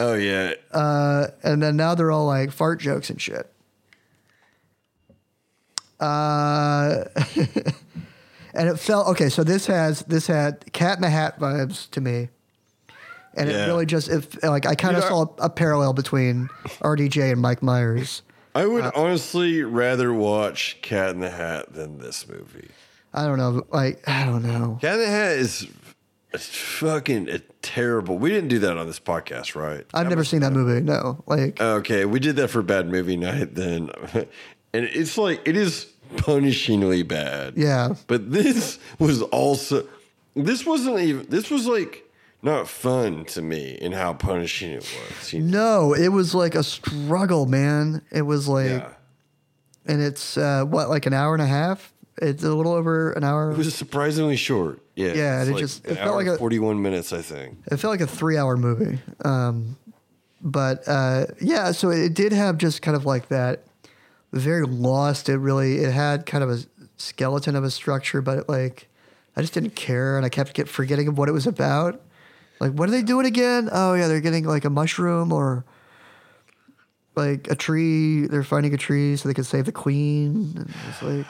[0.00, 0.54] Oh yeah.
[0.72, 3.52] uh, and then now they're all like fart jokes and shit.
[6.00, 7.04] Uh,
[8.54, 9.28] and it felt okay.
[9.28, 12.28] So this has this had Cat in the Hat vibes to me,
[13.34, 13.64] and Yeah.
[13.64, 16.48] it really just if like I kind of saw a parallel between
[16.80, 18.22] RDJ and Mike Myers.
[18.54, 22.70] I would Uh, honestly rather watch Cat in the Hat than this movie.
[23.12, 24.78] I don't know, like I don't know.
[24.80, 25.66] Cat in the Hat is
[26.32, 28.18] it's fucking uh, terrible.
[28.18, 29.84] We didn't do that on this podcast, right?
[29.94, 30.80] I've never seen that movie.
[30.82, 33.90] No, like Okay, we did that for bad movie night then.
[34.74, 35.86] And it's like it is
[36.16, 37.54] punishingly bad.
[37.56, 37.94] Yeah.
[38.06, 39.88] But this was also
[40.36, 42.04] this wasn't even this was like
[42.42, 44.86] not fun to me in how punishing it
[45.18, 45.32] was.
[45.32, 45.88] you know?
[45.88, 48.02] no, it was like a struggle, man.
[48.12, 48.92] It was like, Yeah.
[49.86, 51.92] and it's uh, what like an hour and a half.
[52.20, 53.50] It's a little over an hour.
[53.52, 54.80] It was surprisingly short.
[54.96, 55.12] Yeah.
[55.14, 57.58] Yeah, it just- it felt like a- 41 minutes, I think.
[57.70, 58.98] It felt like a three-hour movie.
[59.24, 59.76] Um,
[60.42, 63.64] but uh, yeah, so it did have just kind of like that
[64.32, 65.28] very lost.
[65.28, 66.58] It really it had kind of a
[66.96, 68.88] skeleton of a structure, but it, like
[69.36, 72.00] I just didn't care, and I kept get forgetting of what it was about.
[72.60, 73.68] Like, what are they doing again?
[73.72, 75.64] Oh yeah, they're getting like a mushroom or
[77.16, 78.26] like a tree.
[78.26, 80.52] They're finding a tree so they can save the queen.
[80.56, 81.26] And it's like,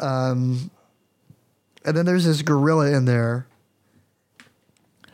[0.00, 0.70] um,
[1.84, 3.46] and then there's this gorilla in there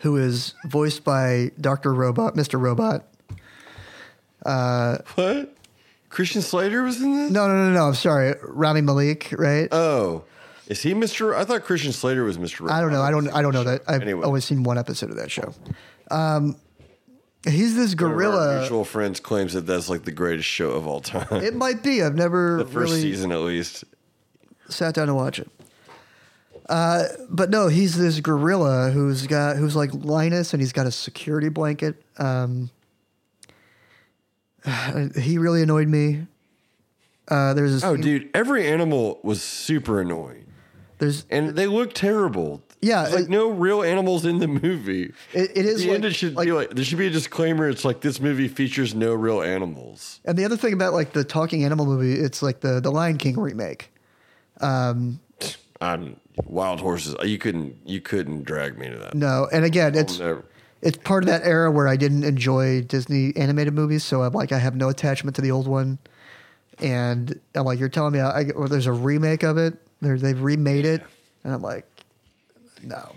[0.00, 1.94] who is voiced by Dr.
[1.94, 2.60] Robot, Mr.
[2.60, 3.04] Robot.
[4.42, 5.54] What?
[6.10, 7.30] Christian Slater was in this?
[7.30, 7.88] No, no, no, no.
[7.88, 8.34] I'm sorry.
[8.42, 9.68] Rami Malek, right?
[9.72, 10.24] Oh.
[10.68, 11.34] Is he Mr.
[11.34, 12.70] I thought Christian Slater was Mr.
[12.70, 13.02] I don't know.
[13.02, 13.28] I don't.
[13.30, 13.82] I don't know that.
[13.86, 14.24] I've Anyway.
[14.24, 15.52] only seen one episode of that show.
[16.10, 16.56] Um,
[17.46, 18.60] he's this One gorilla.
[18.60, 21.26] mutual friends claims that that's like the greatest show of all time.
[21.44, 22.02] It might be.
[22.02, 23.84] I've never the first really season, at least.
[24.68, 25.48] Sat down to watch it.
[26.68, 30.90] Uh, but no, he's this gorilla who's got who's like Linus, and he's got a
[30.90, 32.02] security blanket.
[32.18, 32.70] Um,
[35.18, 36.26] he really annoyed me.
[37.28, 40.44] Uh, there's this Oh, dude, every animal was super annoying,
[40.98, 42.62] there's and they look terrible.
[42.82, 45.12] Yeah, There's, like no real animals in the movie.
[45.32, 47.10] It- it is the like- end, it should like- be like there should be a
[47.10, 47.66] disclaimer.
[47.70, 50.20] It's like this movie features no real animals.
[50.26, 53.16] And the other thing about like the talking animal movie, it's like the the Lion
[53.16, 53.90] King remake.
[54.64, 55.20] Um,
[55.80, 57.14] I'm wild horses.
[57.22, 59.14] You couldn't you couldn't drag me to that.
[59.14, 60.44] No, and again, it's never.
[60.82, 64.52] it's part of that era where I didn't enjoy Disney animated movies, so I'm like
[64.52, 65.98] I have no attachment to the old one.
[66.80, 69.74] And I'm like, you're telling me I, or there's a remake of it?
[70.00, 71.02] There, they've remade it,
[71.44, 71.86] and I'm like,
[72.82, 73.12] no.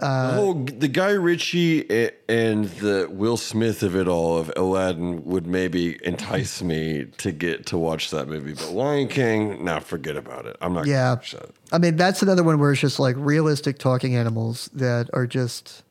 [0.00, 5.46] The whole the Guy Ritchie and the Will Smith of it all of Aladdin would
[5.46, 10.46] maybe entice me to get to watch that movie, but Lion King, nah, forget about
[10.46, 10.56] it.
[10.60, 10.86] I'm not.
[10.86, 11.50] Yeah, gonna watch that.
[11.72, 15.82] I mean that's another one where it's just like realistic talking animals that are just.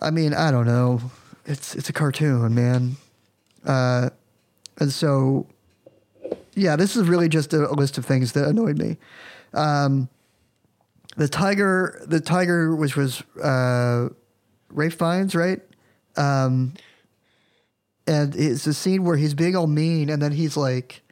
[0.00, 1.00] I mean, I don't know.
[1.46, 2.96] It's it's a cartoon, man,
[3.64, 4.10] uh,
[4.78, 5.46] and so,
[6.54, 8.96] yeah, this is really just a, a list of things that annoyed me.
[9.54, 10.08] Um,
[11.16, 14.08] the tiger, the tiger, which was uh,
[14.70, 15.60] Ralph Fiennes, right?
[16.16, 16.74] Um,
[18.06, 21.02] and it's a scene where he's being all mean, and then he's like,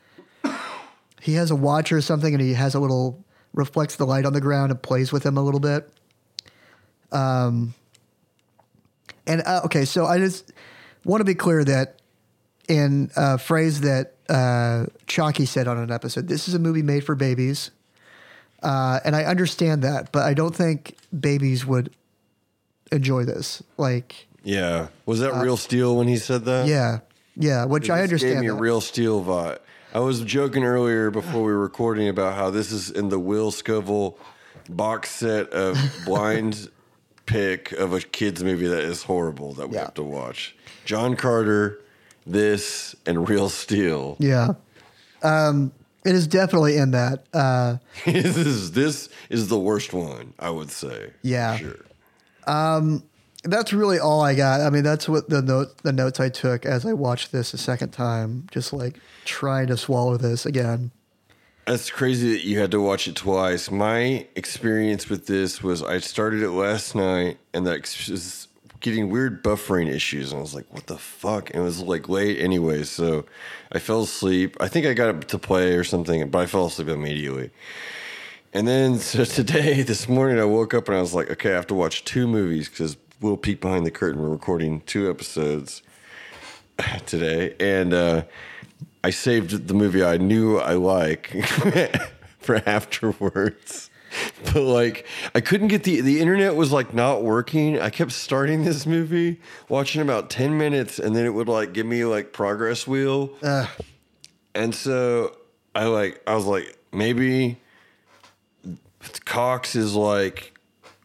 [1.24, 4.34] he has a watch or something and he has a little reflects the light on
[4.34, 5.88] the ground and plays with him a little bit
[7.12, 7.72] um
[9.26, 10.52] and uh, okay so i just
[11.06, 12.02] want to be clear that
[12.68, 17.02] in a phrase that uh chalky said on an episode this is a movie made
[17.02, 17.70] for babies
[18.64, 21.90] uh and i understand that but i don't think babies would
[22.92, 26.64] enjoy this like Yeah, was that real steel when he said that?
[26.64, 26.98] Uh, yeah
[27.36, 28.60] yeah which i understand Gave me a that.
[28.60, 29.58] real steel vibe.
[29.92, 33.50] I was joking earlier before we were recording about how this is in the Will
[33.52, 34.18] Scoville
[34.68, 36.68] box set of blind
[37.26, 39.82] pick of a kids movie that is horrible that we Yeah.
[39.84, 40.56] have to watch.
[40.84, 41.78] John Carter,
[42.26, 44.16] this, and Real Steel.
[44.18, 44.54] yeah
[45.22, 45.70] Um,
[46.04, 47.26] it is definitely in that.
[47.32, 51.10] Uh, this is this is the worst one, I would say.
[51.22, 51.56] Yeah.
[51.56, 51.84] Sure.
[53.44, 54.60] that's really all I got.
[54.60, 57.58] I mean, that's what the note the notes I took as I watched this a
[57.58, 60.90] second time, just like trying to swallow this again.
[61.66, 63.70] That's crazy that you had to watch it twice.
[63.70, 67.76] My experience with this was I started it last night and that
[68.84, 70.30] getting weird buffering issues.
[70.30, 71.48] And I was like, what the fuck?
[71.48, 72.82] And it was like late anyway.
[72.82, 73.24] So
[73.72, 74.58] I fell asleep.
[74.60, 77.50] I think I got up to play or something, but I fell asleep immediately.
[78.52, 81.54] And then so today, this morning, I woke up and I was like, okay, I
[81.54, 84.20] have to watch two movies because we'll peek behind the curtain.
[84.20, 85.82] We're recording two episodes
[87.06, 87.56] today.
[87.58, 88.24] And, uh,
[89.02, 91.28] I saved the movie I knew I like
[92.38, 93.88] for afterwards.
[94.52, 97.80] But like I couldn't get the the internet was like not working.
[97.80, 101.86] I kept starting this movie, watching about 10 minutes and then it would like give
[101.86, 103.30] me like progress wheel.
[103.42, 103.66] Uh,
[104.54, 105.36] And so
[105.74, 107.58] I like I was like maybe
[109.24, 110.52] Cox is like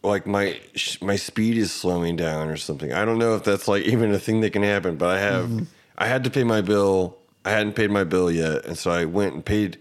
[0.03, 0.59] like my
[1.01, 2.93] my speed is slowing down or something.
[2.93, 5.67] I don't know if that's like even a thing that can happen, but I have
[5.97, 7.17] I had to pay my bill.
[7.45, 9.77] I hadn't paid my bill yet, and so I went and paid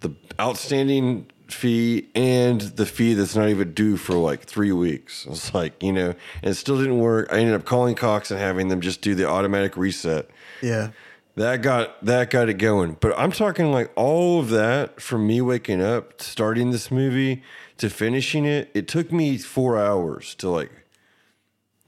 [0.00, 5.26] the outstanding fee and the fee that's not even due for like three weeks.
[5.26, 7.28] I was like, you know, and it still didn't work.
[7.32, 10.28] I ended up calling Cox and having them just do the automatic reset.
[10.62, 10.90] yeah.
[11.36, 12.96] That got that got it going.
[13.00, 17.44] But I'm talking like all of that from me waking up, starting this movie
[17.76, 18.72] to finishing it.
[18.74, 20.72] It took me four hours to like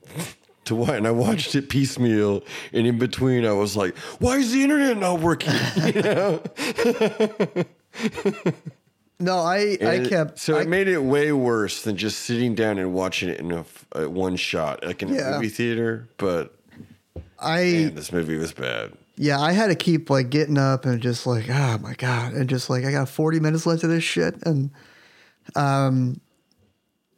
[0.67, 2.45] to watch, and I watched it piecemeal.
[2.73, 5.53] And in between, I was like, "Why is the internet not working?"
[5.95, 6.43] You know.
[9.21, 12.21] No, I I And it- kept so I, it made it way worse than just
[12.21, 16.09] sitting down and watching it in a, a one shot, like in a movie theater.
[16.17, 16.55] But
[17.39, 18.93] I man, this movie was bad.
[19.17, 22.49] yeah, I had to keep like getting up and just like, oh my god, and
[22.49, 24.71] just like I got 40 minutes left of this shit, and
[25.55, 26.21] um,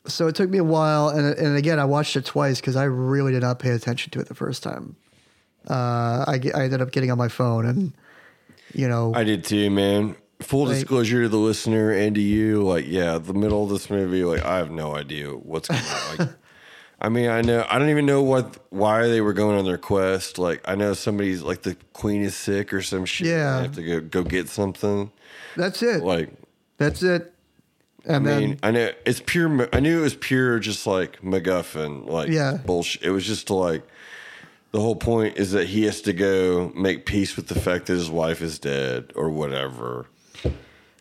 [0.07, 2.85] so it took me a while, and and again I watched it twice because I
[2.85, 4.97] really did not pay attention to it the first time.
[5.69, 7.93] Uh, I I ended up getting on my phone and
[8.75, 10.17] you know I did too, man.
[10.43, 13.89] Full Like- disclosure to the listener and to you, like, yeah, the middle of this
[13.91, 16.17] movie, like, I have no idea what's going on.
[16.19, 16.29] Like,
[17.01, 19.79] I mean, I know, I don't even know what, why they were going on their
[19.79, 20.39] quest.
[20.39, 23.27] Like, I know somebody's like the queen is sick or some shit.
[23.29, 23.57] Yeah.
[23.57, 25.11] they have to go go get something.
[25.57, 26.31] that's it, Like,
[26.79, 27.33] that's it,
[28.05, 29.69] and I then mean, I know it's pure.
[29.73, 32.59] I knew it was pure, just like MacGuffin, like Yeah.
[32.65, 33.03] bullshit.
[33.03, 33.83] It was just to like
[34.71, 37.93] the whole point is that he has to go make peace with the fact that
[37.95, 40.07] his wife is dead or whatever.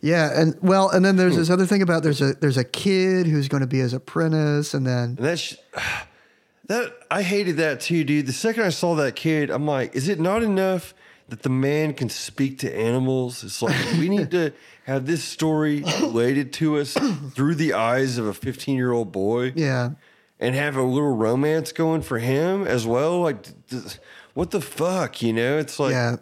[0.02, 1.20] Yeah, and well, and then Hmm.
[1.20, 3.94] there's this other thing about there's a there's a kid who's going to be his
[3.94, 5.56] apprentice, and then And that's
[6.68, 8.26] that I hated that too, dude.
[8.28, 10.94] The second I saw that kid, I'm like, is it not enough
[11.30, 13.44] that the man can speak to animals?
[13.44, 14.54] It's like we need to
[14.86, 16.94] have this story related to us
[17.34, 19.54] through the eyes of a 15 year old boy.
[19.56, 19.92] yeah,
[20.40, 23.22] and have a little romance going for him as well.
[23.22, 24.00] Like, th-
[24.34, 25.58] what the fuck, you know?
[25.60, 26.16] It's like, yeah,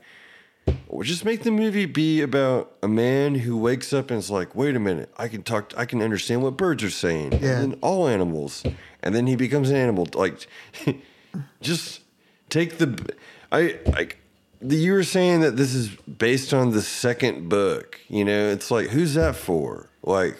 [0.87, 4.55] well, just make the movie be about a man who wakes up and is like,
[4.55, 7.59] wait a minute, I can talk, I can understand what birds are saying, Yeah.
[7.59, 8.63] and all animals,
[9.03, 10.07] and then he becomes an animal.
[10.13, 10.47] Like,
[11.61, 12.01] just
[12.49, 13.13] take the,
[13.51, 14.17] I like.
[14.61, 17.97] The, you were saying that this is based on the second book.
[18.09, 19.89] You know, it's like who's that for?
[20.03, 20.35] Like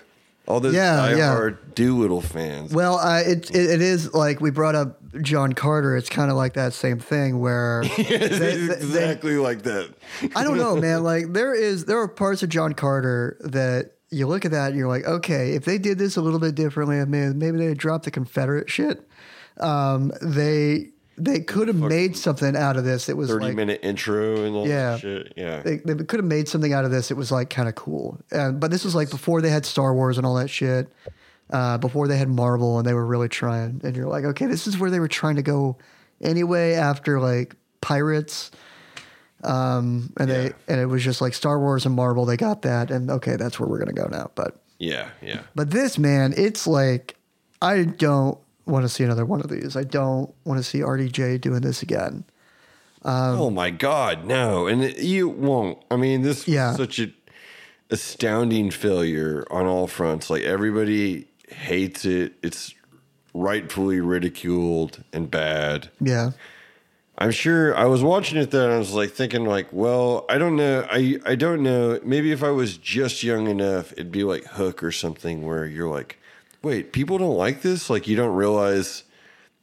[0.49, 1.15] all those Yeah, yeah.
[1.15, 2.73] diehard Dolittle fans.
[2.73, 5.95] Well, uh, it, it it is like we brought up John Carter.
[5.95, 9.93] It's kind of like that same thing where they- they- exactly like that.
[10.35, 11.03] I don't know, man.
[11.03, 14.77] Like there is there are parts of John Carter that you look at that and
[14.77, 18.05] you're like, okay, if they did this a little bit differently, maybe maybe they dropped
[18.05, 19.07] the Confederate shit.
[19.59, 23.10] Um, they they could have made something out of this.
[23.10, 24.91] It was 30 like minute intro and all Yeah.
[24.91, 25.34] that shit.
[25.36, 25.62] Yeah.
[25.62, 27.12] they, they could have made something out of this.
[27.12, 28.19] It was like kind of cool.
[28.32, 30.88] And but this was like before they had Star Wars and all that shit.
[31.51, 33.82] Uh, before they had Marvel and they were really trying.
[33.84, 35.77] And you're like, okay, this is where they were trying to go
[36.21, 36.73] anyway.
[36.73, 38.52] After like Pirates,
[39.44, 40.35] um, and Yeah.
[40.35, 42.25] they and it was just like Star Wars and Marvel.
[42.25, 44.31] They got that, and okay, that's where we're gonna go now.
[44.35, 45.10] But yeah.
[45.21, 45.41] Yeah.
[45.56, 47.15] but this man, it's like
[47.62, 48.37] I don't
[48.70, 49.76] want to see another one of these.
[49.76, 52.24] I don't want to see RDJ doing this again.
[53.04, 54.26] Um, oh my God.
[54.26, 54.67] No.
[54.67, 55.78] And you won't.
[55.90, 56.74] I mean, this Yeah.
[56.76, 57.13] such an
[57.90, 60.30] astounding failure on all fronts.
[60.30, 62.34] Like everybody hates it.
[62.44, 62.74] It's
[63.34, 65.90] rightfully ridiculed and bad.
[66.00, 66.32] Yeah,
[67.17, 68.70] I'm sure I was watching it then.
[68.70, 70.86] I was like thinking, like, well, I don't know.
[70.92, 72.00] I I don't know.
[72.04, 75.90] Maybe if I was just young enough, it'd be like Hook or something, where you're
[75.90, 76.19] like,
[76.62, 77.89] wait, people don't like this.
[77.89, 79.03] Like you don't realize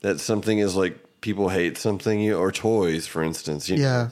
[0.01, 3.68] that something is like people hate something, you or toys, for instance.
[3.68, 3.82] You know?
[3.82, 4.09] yeah,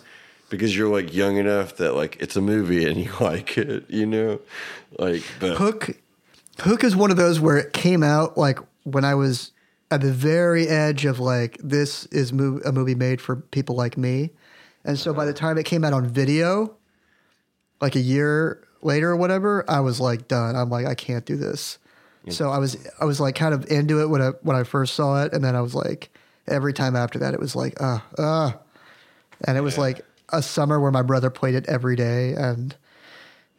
[0.50, 4.06] because you're like young enough that like it's a movie and you like it, you
[4.06, 4.40] know?
[4.98, 5.90] Like but Hook
[6.60, 9.52] Hook is one of those where it came out like when I was
[9.90, 13.96] at the very edge of like this is mov- a movie made for people like
[13.96, 14.30] me.
[14.84, 16.76] And so by the time it came out on video,
[17.80, 20.56] like a year later or whatever, I was like done.
[20.56, 21.78] I'm like I can't do this.
[22.30, 24.94] So I was I was like kind of into it when I when I first
[24.94, 26.10] saw it and then I was like
[26.46, 28.52] every time after that it was like uh uh
[29.46, 32.74] and it was like a summer where my brother played it every day and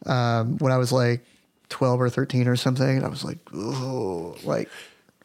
[0.05, 1.23] um, when I was like
[1.69, 2.97] 12 or 13 or something.
[2.97, 4.69] And I was like, oh, like,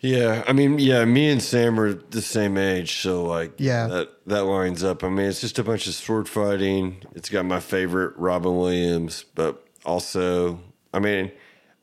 [0.01, 3.87] Yeah, I mean, yeah, me and Sam are the same age, so like, Yeah.
[3.89, 5.05] that that lines up.
[5.05, 7.03] I mean, it's just a bunch of sword fighting.
[7.15, 10.61] It's got my favorite Robin Williams, but also,
[10.95, 11.31] I mean,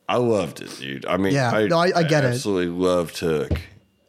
[0.08, 1.04] I loved it, dude.
[1.06, 2.28] I mean, Yeah, no, I- I get it.
[2.28, 3.50] Absolutely loved Hook.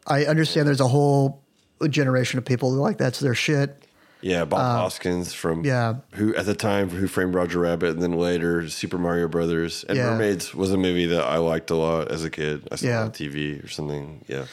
[0.06, 1.42] I understand there's a whole
[1.88, 3.84] generation of people who like that's their shit.
[4.22, 5.94] Yeah, Bob Hoskins from Uh, yeah.
[6.14, 9.96] who at the time Who Framed Roger Rabbit, and then later Super Mario Brothers and
[9.96, 10.10] Yeah.
[10.10, 12.68] Mermaids was a movie that I liked a lot as a kid.
[12.70, 13.02] I saw it Yeah.
[13.04, 14.24] on TV or something.
[14.28, 14.44] Yeah.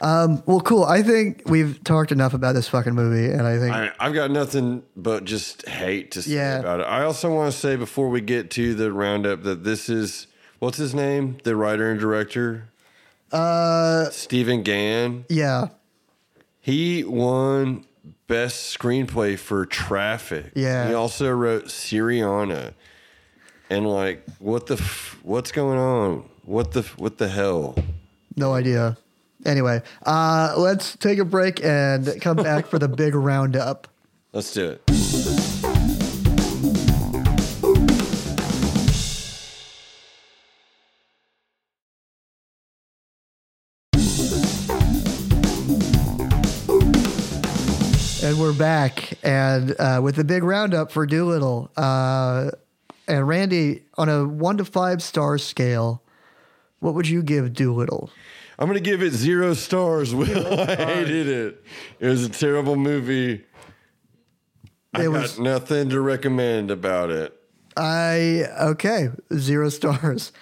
[0.00, 0.84] Um, Well, cool.
[0.84, 4.30] I think we've talked enough about this fucking movie, and I think I, I've got
[4.30, 6.58] nothing but just hate to say Yeah.
[6.60, 6.84] about it.
[6.84, 10.26] I also want to say before we get to the roundup that this is
[10.60, 12.68] what's his name, the writer and director,
[13.32, 15.24] uh, Stephen Gaghan.
[15.28, 15.68] yeah,
[16.60, 17.84] He won
[18.26, 20.52] best screenplay for Traffic.
[20.54, 20.88] Yeah.
[20.88, 22.74] He also wrote Syriana.
[23.68, 26.28] And like, what the, f- what's going on?
[26.44, 27.76] What the, f- what the hell?
[28.36, 28.96] no idea.
[29.46, 33.88] Anyway, uh, let's take a break and come back for the big roundup.
[34.32, 35.39] Let's do it.
[48.50, 51.70] We're back, and uh, with the big roundup for Dolittle.
[51.76, 52.50] Uh,
[53.06, 56.02] and Randy, on a one to five star scale,
[56.80, 58.10] what would you give Dolittle?
[58.58, 60.12] I'm gonna give it zero stars.
[60.16, 60.28] Will
[60.60, 61.64] I hated it.
[62.00, 63.44] It was a terrible movie.
[64.94, 67.32] I It got was- nothing to recommend about it.
[67.76, 70.32] I okay, zero stars.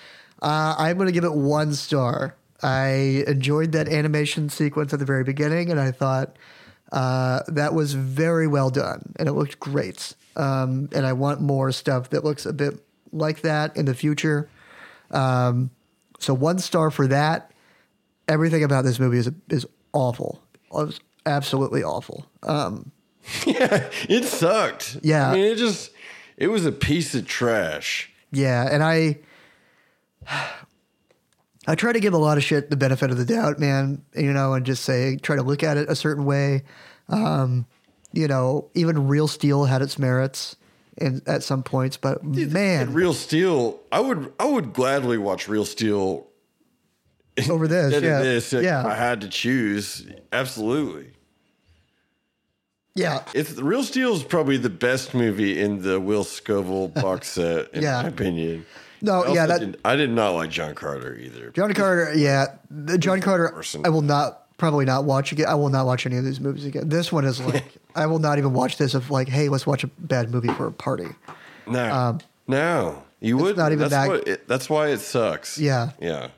[0.40, 2.36] Uh, I'm going to give it one star.
[2.62, 6.36] I enjoyed that animation sequence at the very beginning, and I thought
[6.92, 10.14] uh, that was very well done, and it looked great.
[10.36, 12.80] Um, and I want more stuff that looks a bit
[13.12, 14.48] like that in the future.
[15.10, 15.70] Um,
[16.18, 17.50] so one star for that.
[18.28, 20.42] Everything about this movie is is awful.
[20.54, 22.26] It was absolutely awful.
[22.42, 22.92] Um,
[23.46, 24.98] Yeah, it sucked.
[25.02, 25.30] Yeah.
[25.30, 25.90] I mean, it just
[26.36, 28.10] it was a piece of trash.
[28.30, 29.18] Yeah, and I
[31.68, 34.32] I try to give a lot of shit the benefit of the doubt, man, you
[34.32, 36.62] know, and just say try to look at it a certain way.
[37.08, 37.66] Um,
[38.12, 40.56] you know, even Real Steel had its merits
[40.96, 45.64] in at some points, but man, Real Steel, I would I would gladly watch Real
[45.66, 46.26] Steel
[47.50, 50.06] over this, yeah, this if I had to choose.
[50.32, 51.12] Absolutely.
[52.94, 57.72] yeah, It's Real Steel is probably the best movie in the Will Scoville box set,
[57.74, 58.02] in Yeah.
[58.02, 58.66] my opinion.
[59.00, 61.50] No, I yeah, that- didn't- I did not like John Carter either.
[61.50, 63.48] John Carter, yeah, the John Carter.
[63.50, 63.82] Person.
[63.84, 65.46] I will not probably not watch again.
[65.48, 66.88] I will not watch any of these movies again.
[66.88, 68.94] This one is like I will not even watch this.
[68.94, 71.06] Of like, hey, let's watch a bad movie for a party.
[71.66, 72.18] No,
[72.48, 75.58] no, you would Um, not even that's that- it, that's why it sucks.
[75.58, 75.90] Yeah.
[76.00, 76.28] yeah.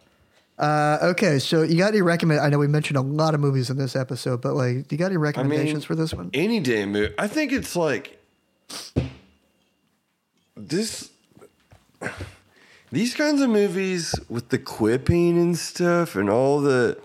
[0.58, 2.40] Uh, okay, so you got any recommend?
[2.40, 4.98] I know we mentioned a lot of movies in this episode, but like, do you
[4.98, 6.28] got any recommendations for this one?
[6.34, 7.14] Any damn movie.
[7.18, 8.18] I think it's like
[10.54, 11.08] this.
[12.92, 16.98] These kinds of movies with the quipping and stuff and all the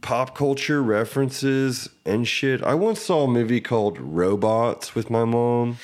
[0.00, 2.62] pop culture references and shit.
[2.62, 5.76] I once saw a movie called Robots with my mom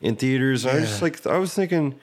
[0.00, 0.64] in theaters.
[0.64, 2.00] I was just like, I was thinking,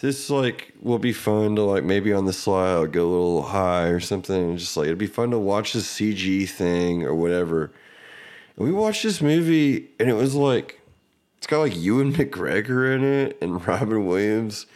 [0.00, 3.42] this like will be fun to like maybe on the slide I'll go a little
[3.42, 7.14] high or something and just like it'd be fun to watch this CG thing or
[7.14, 7.70] whatever.
[8.56, 10.80] And we watched this movie and it was like
[11.46, 14.66] it's got like Ewan McGregor in it and Robin Williams.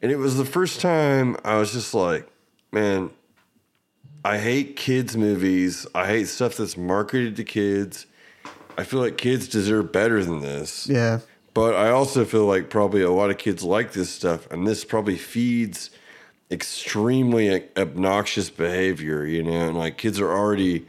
[0.00, 2.26] And it was the first time I was just like,
[2.72, 3.10] man,
[4.24, 5.86] I hate kids movies.
[5.94, 8.06] I hate stuff that's marketed to kids.
[8.78, 10.88] I feel like kids deserve better than this.
[10.88, 11.20] Yeah,
[11.52, 14.86] But I also feel like probably a lot of kids like this stuff, and this
[14.86, 15.90] probably feeds
[16.50, 20.86] extremely obnoxious behavior, you know, and like kids are already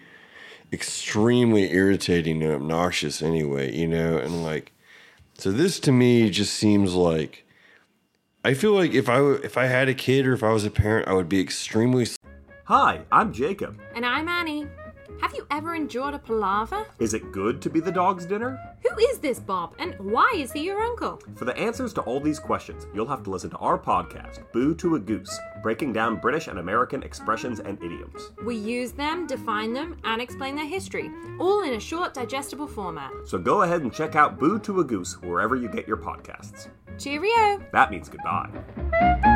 [0.71, 4.71] extremely irritating and obnoxious anyway, you know, and like
[5.37, 7.45] so this to me just seems like
[8.43, 10.63] I feel like if I w- if I had a kid or if I was
[10.65, 12.07] a parent, I would be extremely
[12.65, 13.79] Hi, I'm Jacob.
[13.95, 14.67] And I'm Annie.
[15.21, 16.85] Have you ever endured a palaver?
[16.99, 18.59] Is it good to be the dog's dinner?
[18.87, 21.19] Who is this Bob, and why is he your uncle?
[21.35, 24.75] For the answers to all these questions, you'll have to listen to our podcast, Boo
[24.75, 28.31] to a Goose, breaking down British and American expressions and idioms.
[28.45, 31.09] We use them, define them, and explain their history,
[31.39, 33.11] all in a short, digestible format.
[33.25, 36.67] So go ahead and check out Boo to a Goose wherever you get your podcasts.
[36.97, 37.61] Cheerio!
[37.71, 39.35] That means goodbye.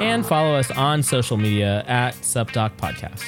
[0.00, 3.22] And follow us on social media at SupDoc Podcast.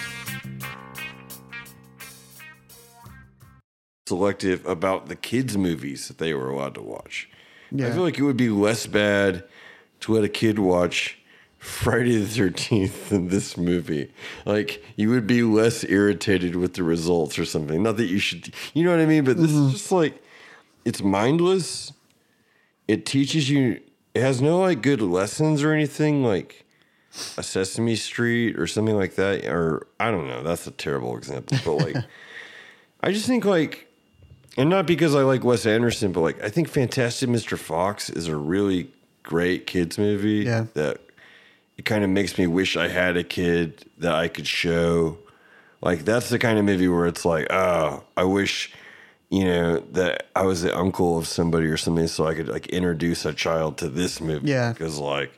[4.07, 7.28] selective about the kids' movies that they were allowed to watch.
[7.72, 9.45] I feel like it would be less bad
[10.01, 11.18] to let a kid watch
[11.59, 14.12] Friday the Thirteenth than this movie.
[14.45, 17.82] Like you would be less irritated with the results or something.
[17.82, 19.24] Not that you should, you know what I mean.
[19.24, 19.70] But this is mm-hmm.
[19.70, 20.22] just like
[20.84, 21.92] it's mindless.
[22.86, 23.80] It teaches you.
[24.14, 26.64] It has no like good lessons or anything like
[27.36, 29.44] a Sesame Street or something like that.
[29.46, 30.42] Or I don't know.
[30.42, 31.58] That's a terrible example.
[31.64, 32.04] But like,
[33.00, 33.88] I just think like
[34.56, 37.58] and not because I like Wes Anderson, but like I think Fantastic Mr.
[37.58, 38.88] Fox is a really
[39.22, 40.44] great kids movie.
[40.44, 40.66] Yeah.
[40.74, 41.00] That
[41.76, 45.18] it kind of makes me wish I had a kid that I could show.
[45.80, 48.72] Like that's the kind of movie where it's like, oh, I wish,
[49.35, 52.66] you know, that I was the uncle of somebody or something, so I could like
[52.68, 54.49] introduce a child to this movie.
[54.49, 54.72] Yeah.
[54.72, 55.32] Because like,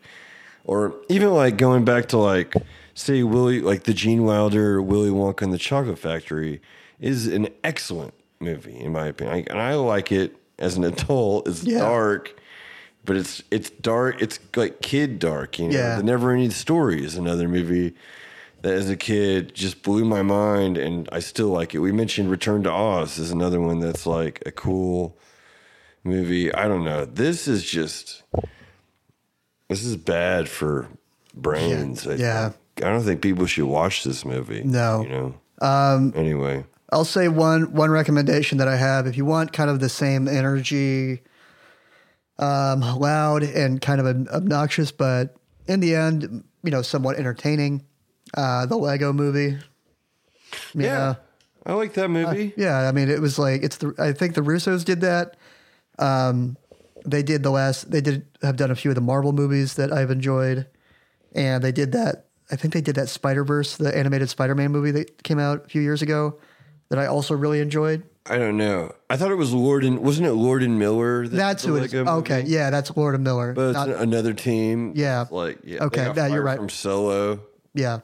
[0.64, 2.52] or even like going back to like,
[2.94, 6.60] say Willie, like the Gene Wilder Willy Wonka and the Chocolate Factory
[7.00, 11.48] is an excellent movie in my opinion, I, and I like it as an adult.
[11.48, 11.78] It's Yeah.
[11.78, 12.38] dark,
[13.06, 14.20] but it's it's dark.
[14.20, 15.58] It's like kid dark.
[15.58, 15.96] You know, Yeah.
[15.96, 17.94] the Never Ending Story is another movie
[18.66, 21.78] that as a kid just blew my mind, and I still like it.
[21.78, 25.16] We mentioned Return to Oz is another one that's like a cool
[26.02, 26.52] movie.
[26.52, 27.04] I don't know.
[27.04, 28.24] This is just
[29.68, 30.88] this is bad for
[31.32, 32.08] brains.
[32.08, 32.52] I Yeah.
[32.78, 34.62] I don't think people should watch this movie.
[34.64, 35.02] No.
[35.02, 35.34] you know.
[35.60, 36.12] Um.
[36.16, 39.06] Anyway, I'll say one one recommendation that I have.
[39.06, 41.22] If you want kind of the same energy,
[42.40, 45.36] um, loud and kind of ob- obnoxious, but
[45.68, 47.84] in the end, you know, somewhat entertaining,
[48.36, 49.58] uh, the Lego Movie.
[50.74, 51.14] yeah,
[51.64, 52.52] I like that movie.
[52.56, 53.94] Yeah, I mean, it was like it's the.
[53.98, 55.36] I think the Russos did that.
[55.98, 56.56] Um,
[57.04, 57.90] they did the last.
[57.90, 60.66] They did have done a few of the Marvel movies that I've enjoyed,
[61.34, 62.26] and they did that.
[62.50, 65.64] I think they did that Spider Verse, the animated Spider Man movie that came out
[65.66, 66.38] a few years ago,
[66.90, 68.04] that I also really enjoyed.
[68.28, 68.92] I don't know.
[69.08, 71.28] I thought it was Lord and wasn't it Lord and Miller?
[71.28, 71.94] that That's who it is.
[71.94, 72.50] Lego Okay, movie?
[72.50, 73.52] yeah, that's Lord and Miller.
[73.52, 74.92] But it's Not- another team.
[74.96, 75.26] Yeah.
[75.30, 75.84] Like yeah.
[75.84, 76.56] Okay, got yeah, you're right.
[76.58, 77.40] From Solo.
[77.72, 78.00] Yeah,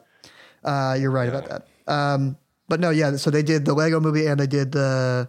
[0.65, 1.67] uh, you're right about that.
[1.93, 2.37] Um,
[2.69, 3.17] but no, yeah.
[3.17, 5.29] So they did the Lego movie and they did the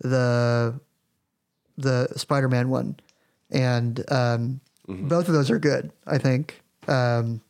[0.00, 0.80] the
[1.76, 2.96] the Spider Man one,
[3.50, 5.06] and um, Mm-hmm.
[5.06, 5.92] both of those are good.
[6.06, 6.60] I think.
[6.88, 7.40] Um,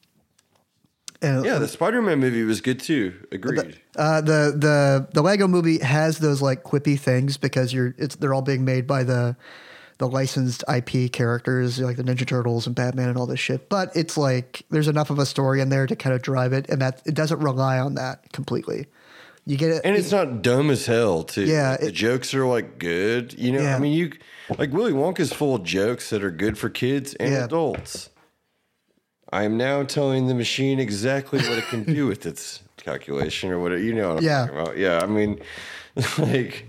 [1.23, 3.15] and Yeah, the Spider-Man movie was good too.
[3.33, 3.79] Agreed.
[3.97, 8.35] uh, the the the Lego movie has those like quippy things because you're it's they're
[8.35, 9.37] all being made by the
[10.01, 13.69] the licensed IP characters like the Ninja Turtles and Batman and all this shit.
[13.69, 16.69] But it's like there's enough of a story in there to kind of drive it,
[16.69, 18.87] and that it doesn't rely on that completely.
[19.47, 21.45] You get it, and it's not dumb as hell too.
[21.45, 23.39] Yeah, the it- jokes are like good.
[23.39, 23.77] You know, Yeah.
[23.77, 24.13] I mean, you
[24.59, 27.45] like Willy Wonka's full of jokes that are good for kids and Yeah.
[27.45, 28.11] adults.
[29.33, 33.61] I am now telling the machine exactly what it can do with its calculation or
[33.61, 33.81] whatever.
[33.81, 34.47] You know what I'm Yeah.
[34.47, 34.77] talking about?
[34.77, 35.39] Yeah, I mean,
[36.19, 36.67] like,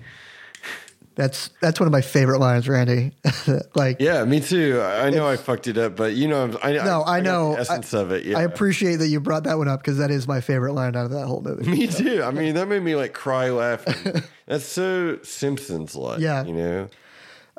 [1.22, 3.11] That's that's one of my favorite lines, Randy.
[3.76, 4.82] like, yeah, me too.
[4.82, 7.53] I I know I fucked it up, but you know, I no, I, got know.
[7.53, 8.26] the essence of it.
[8.26, 10.95] Yeah, I appreciate that you brought that one up because that is my favorite line
[10.95, 11.69] out of that whole movie.
[11.69, 12.24] Me too.
[12.24, 14.24] I mean, that made me like cry laughing.
[14.47, 16.22] That's so Simpsons like.
[16.22, 16.43] Yeah.
[16.43, 16.89] You know?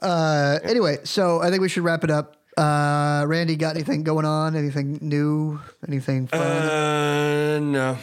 [0.03, 2.39] Uh, anyway, so I think we should wrap it up.
[2.57, 4.57] Uh, Randy, got anything going on?
[4.57, 5.61] Anything new?
[5.87, 6.41] Anything fun?
[6.41, 7.99] Uh, no.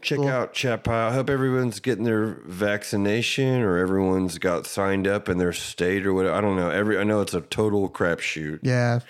[0.00, 0.28] Check Cool.
[0.28, 1.10] out Chat Pile.
[1.10, 6.12] I hope everyone's getting their vaccination or everyone's got signed up in their state or
[6.14, 6.34] whatever.
[6.36, 6.70] I don't know.
[6.70, 9.00] Every I know it's a total crapshoot Yeah.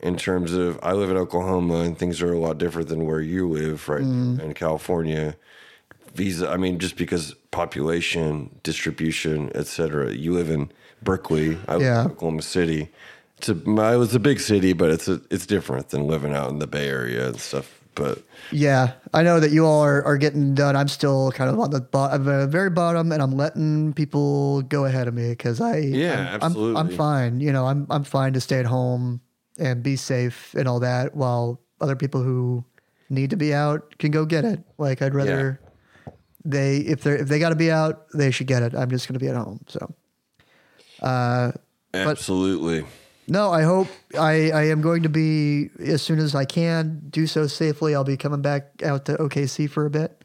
[0.00, 3.20] in terms of I live in Oklahoma and things are a lot different than where
[3.20, 4.02] you live, right?
[4.02, 4.40] Mm.
[4.40, 5.36] In California,
[6.14, 6.48] visa.
[6.48, 10.12] I mean, just because population distribution, etc.
[10.12, 10.70] You live in
[11.02, 11.58] Berkeley.
[11.68, 12.04] I live Yeah.
[12.04, 12.90] in Oklahoma City.
[13.38, 16.50] It's a, it was a big city, but it's a, it's different than living out
[16.50, 17.79] in the Bay Area and stuff.
[17.94, 18.22] But
[18.52, 20.76] Yeah, I know that you all are, are getting done.
[20.76, 24.84] I'm still kind of on the bottom, the very bottom, and I'm letting people go
[24.84, 27.40] ahead of me because I Yeah, I'm, I'm, I'm fine.
[27.40, 29.20] You know, I'm I'm fine to stay at home
[29.58, 32.64] and be safe and all that, while other people who
[33.08, 34.60] need to be out can go get it.
[34.78, 35.60] Like I'd rather
[36.44, 38.74] they if they if they got to be out, they should get it.
[38.74, 39.60] I'm just going to be at home.
[39.68, 39.94] So
[41.00, 41.52] uh,
[41.94, 42.86] absolutely.
[43.30, 47.26] No, I hope I, I am going to be as soon as I can do
[47.26, 47.94] so safely.
[47.94, 50.22] I'll be coming back out to OKC for a bit,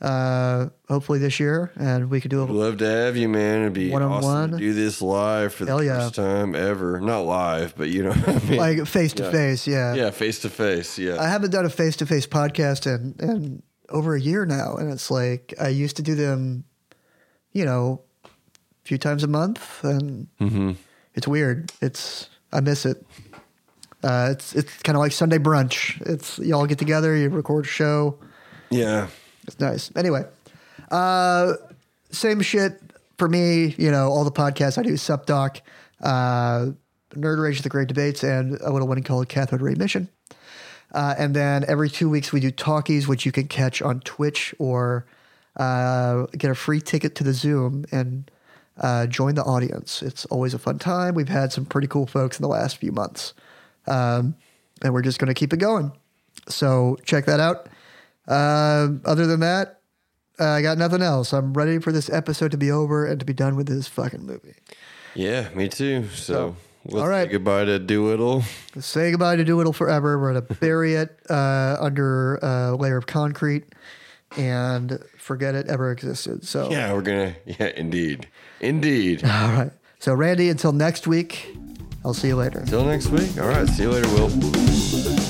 [0.00, 3.60] uh, hopefully this year, and we could do a Love to have you, man.
[3.60, 4.24] It'd be One-on-one.
[4.24, 5.98] awesome to do this live for the Hell yeah.
[6.00, 7.00] first time ever.
[7.00, 8.58] Not live, but you know what I mean.
[8.58, 9.66] like face to face.
[9.66, 10.98] Yeah, yeah, face to face.
[10.98, 14.76] Yeah, I haven't done a face to face podcast in in over a year now,
[14.76, 16.64] and it's like I used to do them,
[17.52, 18.28] you know, a
[18.84, 20.28] few times a month, and
[21.14, 21.72] it's weird.
[21.80, 23.04] It's I miss it.
[24.02, 26.00] Uh, it's it's kind of like Sunday brunch.
[26.02, 28.18] It's y'all get together, you record a show.
[28.70, 29.08] Yeah.
[29.46, 29.90] It's nice.
[29.96, 30.24] Anyway,
[30.90, 31.54] uh,
[32.10, 32.80] same shit
[33.18, 33.74] for me.
[33.78, 35.60] You know, all the podcasts I do, SupDoc,
[36.00, 36.66] uh,
[37.14, 40.08] Nerd Rage, The Great Debates, and a little one called Cathode Ray Mission.
[40.92, 44.54] Uh, and then every two weeks we do talkies, which you can catch on Twitch
[44.58, 45.06] or
[45.56, 48.30] uh, get a free ticket to the Zoom and
[48.78, 50.02] uh, join the audience.
[50.02, 51.14] It's always a fun time.
[51.14, 53.34] We've had some pretty cool folks in the last few months,
[53.86, 54.34] um,
[54.82, 55.92] and we're just going to keep it going.
[56.48, 57.68] So check that out.
[58.26, 59.80] Uh, other than that,
[60.40, 61.32] uh, I got nothing else.
[61.32, 64.24] I'm ready for this episode to be over and to be done with this fucking
[64.24, 64.54] movie.
[65.14, 66.08] Yeah, me too.
[66.08, 67.26] So, let's all right.
[67.26, 68.42] say goodbye to Dolittle.
[68.80, 70.18] Say goodbye to Dolittle forever.
[70.18, 73.64] We're going to bury it uh, under a layer of concrete
[74.36, 76.46] and forget it ever existed.
[76.46, 77.34] So, Yeah, we're gonna.
[77.46, 78.28] Yeah, indeed,
[78.60, 79.24] indeed.
[79.24, 79.70] all right.
[79.98, 81.56] So, Randy, until next week,
[82.04, 82.64] I'll see you later.
[82.66, 83.38] Till next week.
[83.38, 83.68] All right.
[83.68, 85.21] See you later, Will.